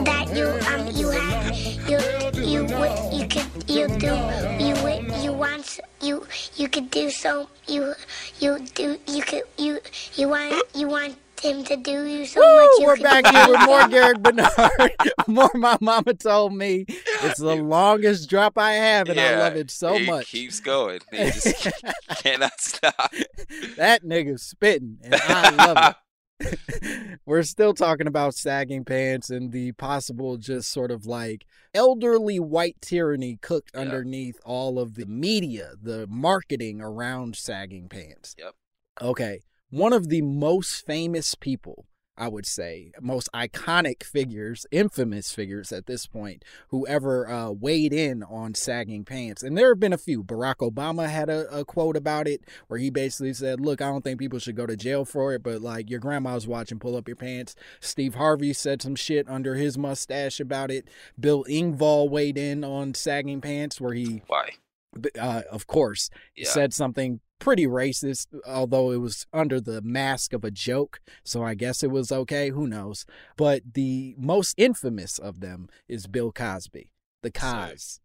[0.06, 1.56] that you um you had
[1.90, 1.98] you
[2.46, 4.14] you would you could you do
[4.62, 7.96] you would you want you you could do so you
[8.40, 9.80] you do you could you
[10.14, 13.48] you want you want him to do you so much you we're could back here
[13.50, 14.92] with more Garrick Bernard.
[15.28, 16.86] more my mama told me.
[17.24, 20.28] It's the longest drop I have, and I love it so he much.
[20.28, 21.00] Keeps going.
[21.12, 21.72] He just
[22.18, 23.12] cannot stop.
[23.78, 25.96] that nigga's spitting, and I love
[26.40, 27.20] it.
[27.26, 32.76] We're still talking about sagging pants and the possible just sort of like elderly white
[32.82, 33.82] tyranny cooked Yeah.
[33.82, 38.36] underneath all of the media, the marketing around sagging pants.
[38.38, 38.54] Yep.
[39.02, 39.40] Okay.
[39.70, 41.86] One of the most famous people,
[42.18, 47.92] I would say, most iconic figures, infamous figures at this point, who ever uh, weighed
[47.92, 49.44] in on sagging pants.
[49.44, 50.24] And there have been a few.
[50.24, 54.04] Barack Obama had a, a quote about it where he basically said, Look, I don't
[54.04, 57.08] think people should go to jail for it, but like your grandma's watching, pull up
[57.08, 57.54] your pants.
[57.82, 60.88] Steve Harvey said some shit under his mustache about it.
[61.20, 64.52] Bill Engvall weighed in on sagging pants where he Why?
[65.20, 66.48] uh, of course, Yeah.
[66.50, 71.00] said something pretty racist, although it was under the mask of a joke.
[71.24, 72.50] So I guess it was okay.
[72.50, 73.06] Who knows?
[73.36, 78.00] But the most infamous of them is Bill Cosby, the Cos.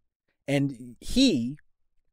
[0.47, 1.57] And he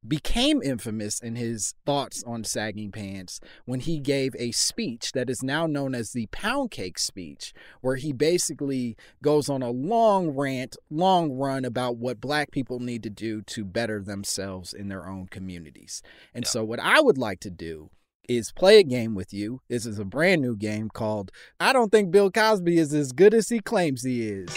[0.07, 5.43] became infamous in his thoughts on sagging pants when he gave a speech that is
[5.43, 10.77] now known as the pound cake speech where he basically goes on a long rant
[10.91, 15.27] long run about what black people need to do to better themselves in their own
[15.27, 16.03] communities.
[16.35, 17.91] And so what i would like to do
[18.29, 19.61] is play a game with you.
[19.69, 23.35] This is a brand new game called i don't think bill cosby is as good
[23.35, 24.49] as he claims he is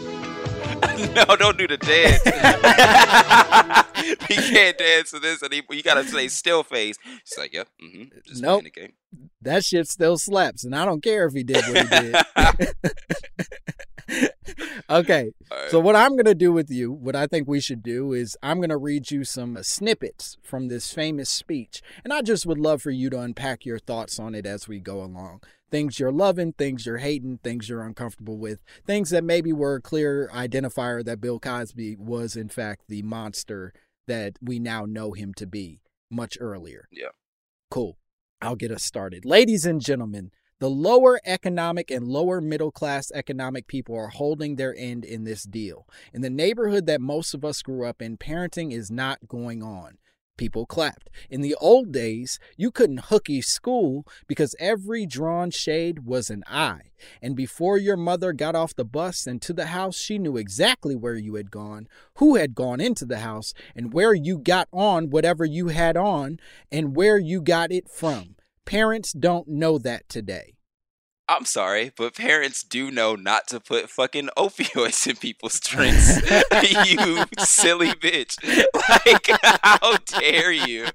[1.28, 2.22] no, don't do the dance.
[4.28, 6.96] he can't dance to this, and he, you gotta say still face.
[7.04, 8.62] He's like, yep, mm-hmm, just Nope.
[8.64, 8.92] the game.
[9.42, 12.12] that shit still slaps and i don't care if he did what he
[14.08, 14.30] did
[14.90, 15.70] okay right.
[15.70, 18.36] So what I'm going to do with you, what I think we should do is
[18.42, 21.82] I'm going to read you some uh, snippets from this famous speech.
[22.04, 24.80] And I just would love for you to unpack your thoughts on it as we
[24.80, 25.42] go along.
[25.70, 29.80] Things you're loving, things you're hating, things you're uncomfortable with, things that maybe were a
[29.80, 33.72] clear identifier that Bill Cosby was in fact the monster
[34.06, 36.86] that we now know him to be much earlier.
[36.92, 37.08] Yeah.
[37.70, 37.98] Cool.
[38.40, 39.24] I'll get us started.
[39.24, 44.74] Ladies and gentlemen, the lower economic and lower middle class economic people are holding their
[44.76, 45.86] end in this deal.
[46.14, 49.98] In the neighborhood that most of us grew up in, parenting is not going on.
[50.36, 51.08] People clapped.
[51.30, 56.90] In the old days, you couldn't hooky school because every drawn shade was an eye.
[57.22, 60.94] And before your mother got off the bus and to the house, she knew exactly
[60.94, 65.08] where you had gone, who had gone into the house, and where you got on
[65.08, 66.38] whatever you had on,
[66.70, 68.35] and where you got it from.
[68.66, 70.52] Parents don't know that today.
[71.28, 76.16] I'm sorry, but parents do know not to put fucking opioids in people's drinks.
[76.70, 78.36] you silly bitch.
[78.88, 79.28] Like,
[79.62, 80.86] how dare you?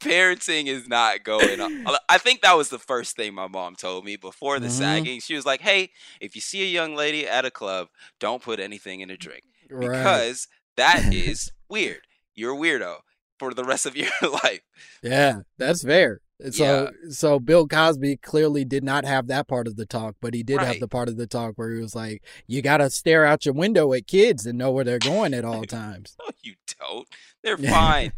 [0.00, 1.86] Parenting is not going on.
[2.08, 4.70] I think that was the first thing my mom told me before the Mhm.
[4.70, 5.20] sagging.
[5.20, 5.90] She was like, hey,
[6.20, 7.86] if you see a young lady at a club,
[8.18, 9.44] don't put anything in a drink.
[9.70, 9.88] Right.
[9.88, 12.00] Because that is weird.
[12.34, 12.96] You're a weirdo
[13.38, 14.10] for the rest of your
[14.42, 14.62] life.
[15.04, 16.20] Yeah, that's fair.
[16.50, 20.42] So so Bill Cosby clearly did not have that part of the talk, but he
[20.42, 23.24] did have the part of the talk where he was like, "You got to stare
[23.24, 26.54] out your window at kids and know where they're going at all times." No, you
[26.80, 27.08] don't.
[27.42, 28.12] They're fine.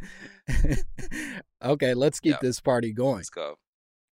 [1.62, 2.38] okay, let's keep Yeah.
[2.42, 3.16] this party going.
[3.16, 3.56] Let's go.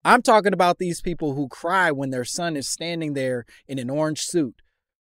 [0.04, 3.88] I'm talking about these people who cry when their son is standing there in an
[3.88, 4.56] orange suit.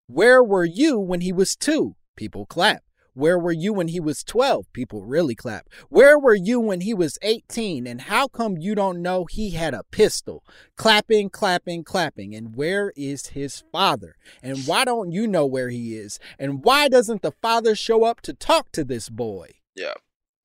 [0.06, 1.96] Where were you when he was two?
[2.16, 2.82] People clap.
[3.14, 4.72] Where were you when he was 12?
[4.72, 5.68] People really clap.
[5.90, 7.86] Where were you when he was 18?
[7.86, 10.44] And how come you don't know he had a pistol?
[10.76, 12.34] Clapping, clapping, clapping.
[12.34, 14.16] And where is his father?
[14.42, 16.18] And why don't you know where he is?
[16.38, 19.56] And why doesn't the father show up to talk to this boy?
[19.74, 19.94] Yeah.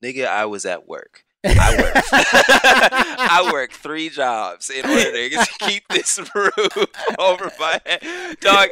[0.03, 1.23] Nigga, I was at work.
[1.59, 2.03] I work.
[2.11, 6.57] I work three jobs in order to keep this roof
[7.19, 8.39] over my head.
[8.39, 8.69] Dog,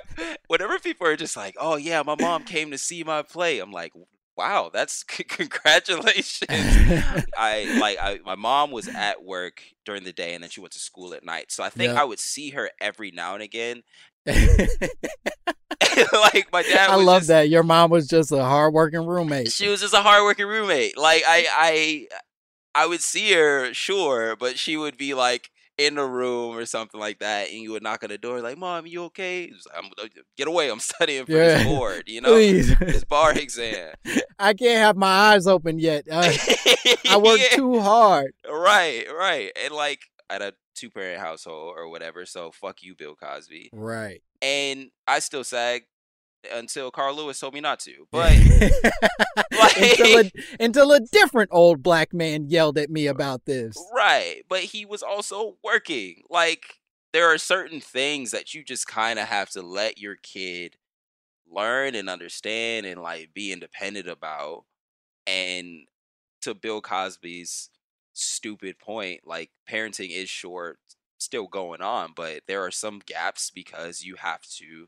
[0.48, 3.72] whenever people are just like, "Oh yeah, my mom came to see my play," I'm
[3.72, 3.94] like,
[4.38, 6.50] "Wow, that's congratulations."
[7.38, 10.74] I like I, my mom was at work during the day and then she went
[10.74, 12.02] to school at night, so I think yep.
[12.02, 13.84] I would see her every now and again.
[14.28, 14.38] like
[16.52, 16.90] my dad.
[16.90, 19.52] I love just, that your mom was just a hardworking roommate.
[19.52, 20.98] She was just a hardworking roommate.
[20.98, 22.08] Like I, I,
[22.76, 27.00] I would see her, sure, but she would be like in a room or something
[27.00, 30.08] like that, and you would knock on the door like, "Mom, you okay?" Like, uh,
[30.38, 30.70] get away!
[30.70, 31.58] I'm studying for yeah.
[31.58, 33.94] this board, you know, this bar exam.
[34.40, 36.06] I can't have my eyes open yet.
[36.12, 36.32] Uh,
[37.10, 37.56] I work yeah.
[37.56, 38.34] too hard.
[38.50, 42.26] Right, right, and like at a two parent household or whatever.
[42.26, 43.70] So fuck you, Bill Cosby.
[43.74, 44.22] Right.
[44.42, 45.84] And I still sag
[46.54, 48.08] until Carl Lewis told me not to.
[48.12, 48.34] But
[49.52, 53.76] like, until, a, until a different old black man yelled at me about this.
[53.94, 54.44] Right.
[54.48, 56.24] But he was also working.
[56.30, 56.80] Like
[57.14, 60.78] there are certain things that you just kind of have to let your kid
[61.50, 64.66] learn and understand and like be independent about.
[65.28, 65.88] And
[66.42, 67.70] to Bill Cosby's
[68.14, 70.80] stupid point, like parenting is short
[71.18, 74.88] still going on, but there are some gaps because you have to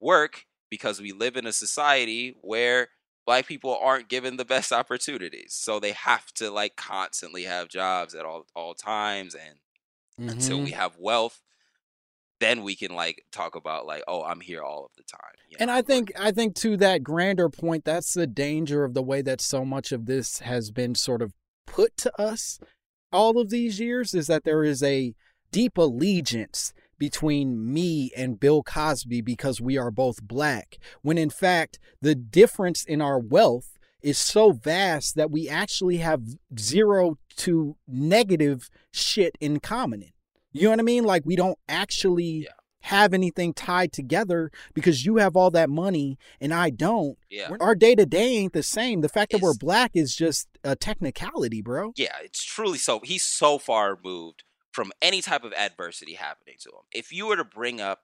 [0.00, 2.88] work because we live in a society where
[3.26, 5.54] black people aren't given the best opportunities.
[5.54, 9.56] So they have to like constantly have jobs at all all times and
[10.20, 10.30] mm-hmm.
[10.30, 10.80] until we mm-hmm.
[10.80, 11.42] have wealth
[12.40, 15.56] then we can like talk about like oh i'm here all of the time you
[15.56, 15.62] know?
[15.62, 19.22] and i think i think to that grander point that's the danger of the way
[19.22, 21.32] that so much of this has been sort of
[21.66, 22.58] put to us
[23.12, 25.14] all of these years is that there is a
[25.50, 31.78] deep allegiance between me and Bill Cosby because we are both black, when in fact,
[32.00, 36.22] the difference in our wealth is so vast that we actually have
[36.58, 40.04] zero to negative shit in common.
[40.52, 41.04] You know what I mean?
[41.04, 42.44] Like, we don't actually.
[42.44, 47.18] Yeah have anything tied together because you have all that money and I don't.
[47.28, 47.50] Yeah.
[47.60, 49.02] Our day to day ain't the same.
[49.02, 51.92] The fact it's, that we're black is just a technicality, bro.
[51.96, 53.00] Yeah, it's truly so.
[53.00, 54.44] He's so far removed
[54.78, 56.82] from any type of adversity happening to him.
[56.92, 58.02] If you were to bring up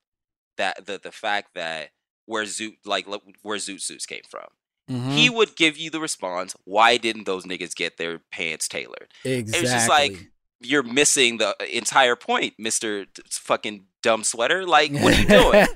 [0.56, 1.90] that the the fact that
[2.26, 4.48] where Zoot like where Zoot Suits came from,
[4.90, 5.10] mm-hmm.
[5.10, 9.62] he would give you the response, "Why didn't those niggas get their pants tailored?" Exactly.
[9.62, 14.66] It's just like you're missing the entire point, Mister Fucking Dumb Sweater.
[14.66, 15.66] Like, what are you doing?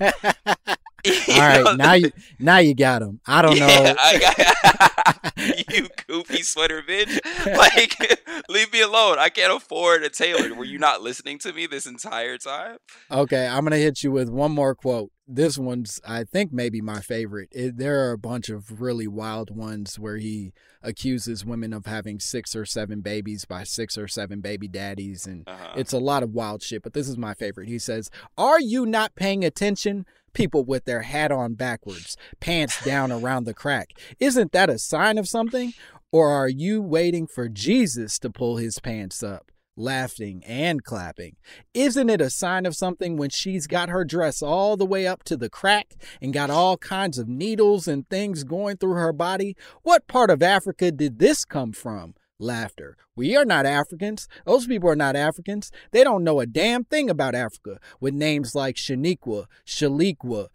[1.29, 1.73] All right, know?
[1.75, 3.21] now you now you got him.
[3.27, 3.95] I don't yeah, know.
[3.99, 5.35] I got,
[5.75, 7.19] you goofy sweater bitch.
[7.57, 9.19] Like, leave me alone.
[9.19, 10.55] I can't afford a tailor.
[10.55, 12.79] Were you not listening to me this entire time?
[13.11, 15.11] Okay, I'm gonna hit you with one more quote.
[15.31, 17.51] This one's, I think, maybe my favorite.
[17.53, 22.19] It, there are a bunch of really wild ones where he accuses women of having
[22.19, 25.75] six or seven babies by six or seven baby daddies, and uh-huh.
[25.77, 26.83] it's a lot of wild shit.
[26.83, 27.69] But this is my favorite.
[27.69, 33.11] He says, "Are you not paying attention?" people with their hat on backwards, pants down
[33.11, 33.91] around the crack.
[34.21, 35.73] Isn't that a sign of something?
[36.13, 39.51] Or are you waiting for Jesus to pull his pants up?
[39.79, 41.37] Laughing and clapping.
[41.73, 45.23] Isn't it a sign of something when she's got her dress all the way up
[45.25, 49.57] to the crack and got all kinds of needles and things going through her body?
[49.83, 52.15] What part of Africa did this come from?
[52.41, 52.97] laughter.
[53.17, 54.29] We are not Africans.
[54.47, 55.71] Those people are not Africans.
[55.91, 60.49] They don't know a damn thing about Africa with names like Shaniqua, Shaliqua,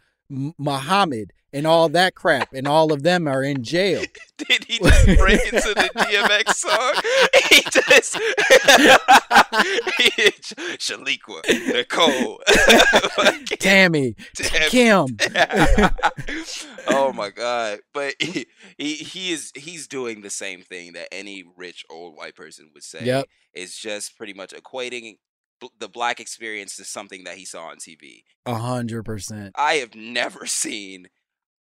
[0.58, 4.04] Muhammad, and all that crap, and all of them are in jail.
[4.38, 6.94] Did he just break into the DMX song?
[7.54, 8.18] He just
[10.80, 12.42] Shaliqua, Nicole,
[13.60, 15.18] Tammy, Tammy, Kim.
[16.88, 17.80] oh my god!
[17.94, 22.36] But he, he he is he's doing the same thing that any rich old white
[22.36, 23.06] person would say.
[23.06, 23.28] Yep.
[23.54, 25.18] It's just pretty much equating
[25.80, 28.24] the black experience to something that he saw on TV.
[28.46, 29.54] A hundred percent.
[29.56, 31.08] I have never seen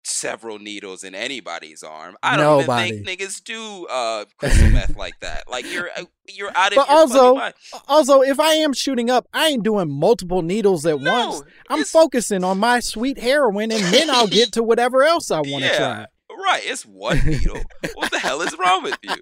[0.03, 2.15] several needles in anybody's arm.
[2.23, 5.49] I don't think niggas do uh crystal meth like that.
[5.49, 7.39] Like you're uh, you're out of but also
[7.87, 11.43] also if I am shooting up, I ain't doing multiple needles at no, once.
[11.69, 15.63] I'm focusing on my sweet heroin and then I'll get to whatever else I want
[15.63, 15.77] to yeah.
[15.77, 16.05] try.
[16.41, 16.61] Right.
[16.63, 17.61] It's one needle.
[17.95, 19.15] what the hell is wrong with you?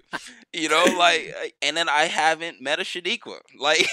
[0.52, 3.38] You know, like, uh, and then I haven't met a Shaniqua.
[3.58, 3.86] Like,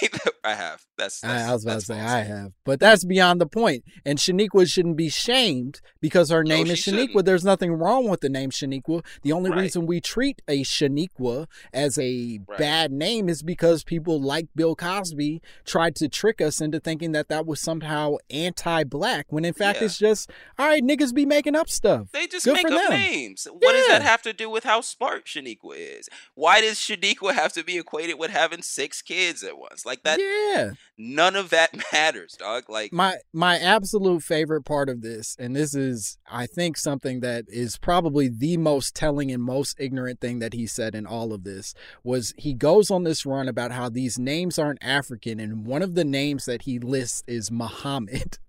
[0.44, 0.84] I have.
[0.98, 2.00] That's, that's I, was about to say.
[2.00, 3.84] I have, but that's beyond the point.
[4.06, 6.84] And Shaniqua shouldn't be shamed because her name No, is Shaniqua.
[7.10, 7.26] shouldn't.
[7.26, 9.04] There's nothing wrong with the name Shaniqua.
[9.24, 9.62] The only Right.
[9.62, 12.58] reason we treat a Shaniqua as a Right.
[12.58, 17.28] bad name is because people like Bill Cosby tried to trick us into thinking that
[17.30, 19.86] that was somehow anti-black, when in fact Yeah.
[19.86, 20.84] it's just all right.
[20.84, 22.08] Niggas be making up stuff.
[22.14, 23.00] They just Good make for up them.
[23.00, 23.17] names.
[23.26, 26.10] What does that have to do with how smart Shaniqua is?
[26.36, 29.86] Why does Shaniqua have to be equated with having six kids at once?
[29.86, 30.20] Like that.
[30.20, 30.72] yeah.
[30.98, 32.70] None of that matters, dog.
[32.70, 37.46] Like my my absolute favorite part of this and this is i think something that
[37.48, 41.44] is probably the most telling and most ignorant thing that he said in all of
[41.44, 45.82] this was he goes on this run about how these names aren't african and one
[45.82, 48.38] of the names that he lists is muhammad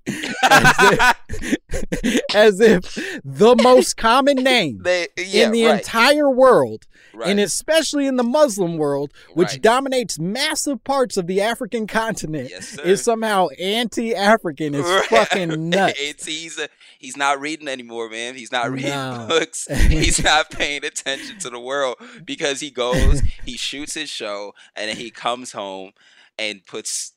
[0.51, 2.95] as, if, as if
[3.25, 7.29] the most common name they, yeah, in the right, entire world right.
[7.29, 9.63] and especially in the muslim world which Right.
[9.63, 15.05] dominates massive parts of the african continent Yes, is somehow anti-African Right.
[15.09, 15.99] fucking nuts.
[15.99, 18.35] It's, he's a, he's not reading anymore, man.
[18.35, 19.27] He's not reading No.
[19.29, 19.67] books.
[19.71, 24.89] he's not paying attention to the world because he goes, he shoots his show, and
[24.89, 25.93] then he comes home
[26.39, 27.13] and puts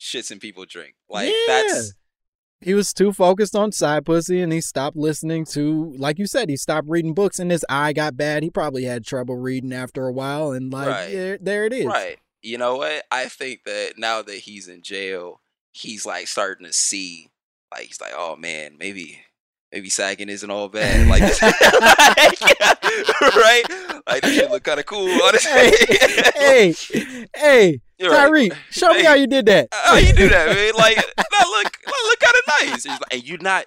[0.00, 0.94] shits in people drink.
[1.08, 1.94] Like that's
[2.60, 6.48] He was too focused on side pussy and he stopped listening to, like you said,
[6.48, 8.42] he stopped reading books and his eye got bad.
[8.42, 10.52] He probably had trouble reading after a while.
[10.52, 11.12] And like, Right.
[11.12, 11.84] there, there it is.
[11.86, 12.18] right.
[12.42, 13.04] You know what?
[13.10, 15.40] I think that now that he's in jail,
[15.72, 17.28] he's like starting to see,
[17.72, 19.20] like he's like, oh man, maybe.
[19.72, 21.54] Maybe sagging isn't all bad, like, this, right?
[24.06, 25.50] Like this shit look kind of cool, honestly.
[25.50, 28.30] hey, hey, hey, You're right.
[28.30, 29.04] Tyreek, show me Hey.
[29.04, 29.66] how you did that.
[29.72, 30.74] How you do that, man?
[30.76, 31.04] Like
[31.38, 32.84] that look, look kind of nice.
[32.84, 33.66] He's like, and you're not,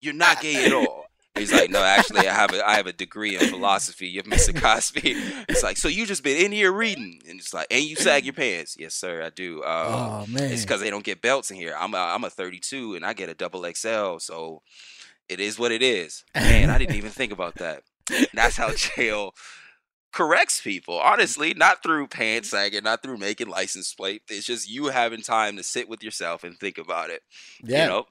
[0.00, 1.04] you're not gay at all.
[1.36, 4.08] He's like, no, actually, I have a, I have a degree in philosophy.
[4.08, 4.58] You're Mr.
[4.58, 5.14] Cosby.
[5.50, 8.24] It's like, so you just been in here reading, and it's like, and you sag
[8.24, 8.74] your pants.
[8.78, 9.62] Yes, sir, I do.
[9.62, 10.50] Uh, Oh, man.
[10.50, 11.74] It's because they don't get belts in here.
[11.78, 14.62] I'm a, I'm a 32, and I get a double XL, so
[15.28, 16.24] it is what it is.
[16.34, 17.82] Man, I didn't even think about that.
[18.10, 19.34] And that's how jail
[20.16, 20.98] corrects people.
[20.98, 22.18] Honestly, not through mm-hmm.
[22.18, 24.22] pants sagging, not through making license plate.
[24.30, 27.22] It's just you having time to sit with yourself and think about it.
[27.62, 27.84] Yeah.
[27.84, 28.06] You know?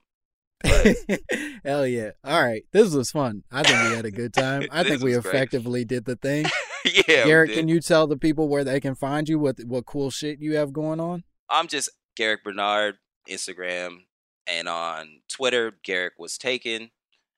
[1.65, 2.11] Hell yeah.
[2.23, 2.63] All right.
[2.71, 3.43] This was fun.
[3.51, 4.67] I think we had a good time.
[4.71, 5.35] I think we was great.
[5.35, 6.45] effectively did the thing.
[7.07, 7.25] yeah.
[7.25, 9.39] Garrick, can you tell the people where they can find you?
[9.39, 11.23] What what cool shit you have going on?
[11.49, 12.97] I'm just Garrick Bernard,
[13.27, 14.03] Instagram,
[14.47, 16.91] and on Twitter, Garrick was taken.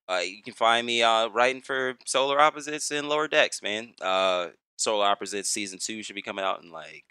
[0.10, 3.94] Uh, you can find me uh, writing for Solar Opposites and Lower Decks, man.
[4.02, 7.04] Uh, Solar Opposites season two should be coming out in like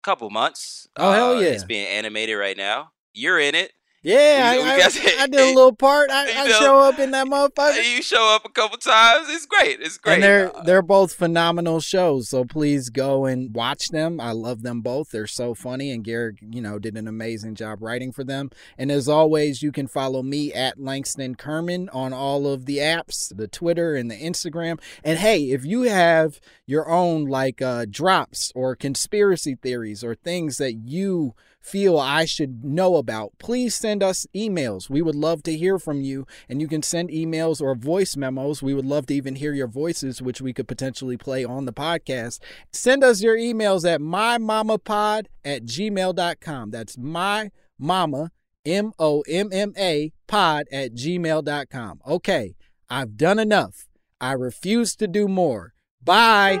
[0.00, 0.86] a couple months.
[0.96, 1.48] Oh, hell Uh, yeah.
[1.48, 2.92] It's being animated right now.
[3.14, 3.72] You're in it.
[4.04, 6.10] Yeah, We- we I, got- I, I did a little part.
[6.10, 6.58] I, I know.
[6.58, 7.76] show up in that motherfucker.
[7.96, 9.28] You show up a couple times.
[9.30, 9.80] It's great.
[9.80, 10.14] It's great.
[10.14, 14.20] And they're Uh, they're both phenomenal shows, so please go and watch them.
[14.20, 15.10] I love them both.
[15.10, 18.50] They're so funny, and Garrick, you know, did an amazing job writing for them.
[18.76, 23.34] And as always, you can follow me at Langston Kerman on all of the apps,
[23.36, 24.80] the Twitter and the Instagram.
[25.04, 30.56] And hey, if you have your own like uh, drops or conspiracy theories or things
[30.58, 34.90] that you feel I should know about, please send us emails.
[34.90, 36.26] We would love to hear from you.
[36.48, 38.62] And you can send emails or voice memos.
[38.62, 41.72] We would love to even hear your voices, which we could potentially play on the
[41.72, 42.40] podcast.
[42.72, 46.70] Send us your emails at mymamapod at gmail.com.
[46.70, 48.32] That's my mama,
[48.66, 52.00] M O M M A, pod at gmail.com.
[52.06, 52.54] Okay,
[52.90, 53.86] I've done enough.
[54.20, 55.74] I refuse to do more.
[56.04, 56.60] Bye.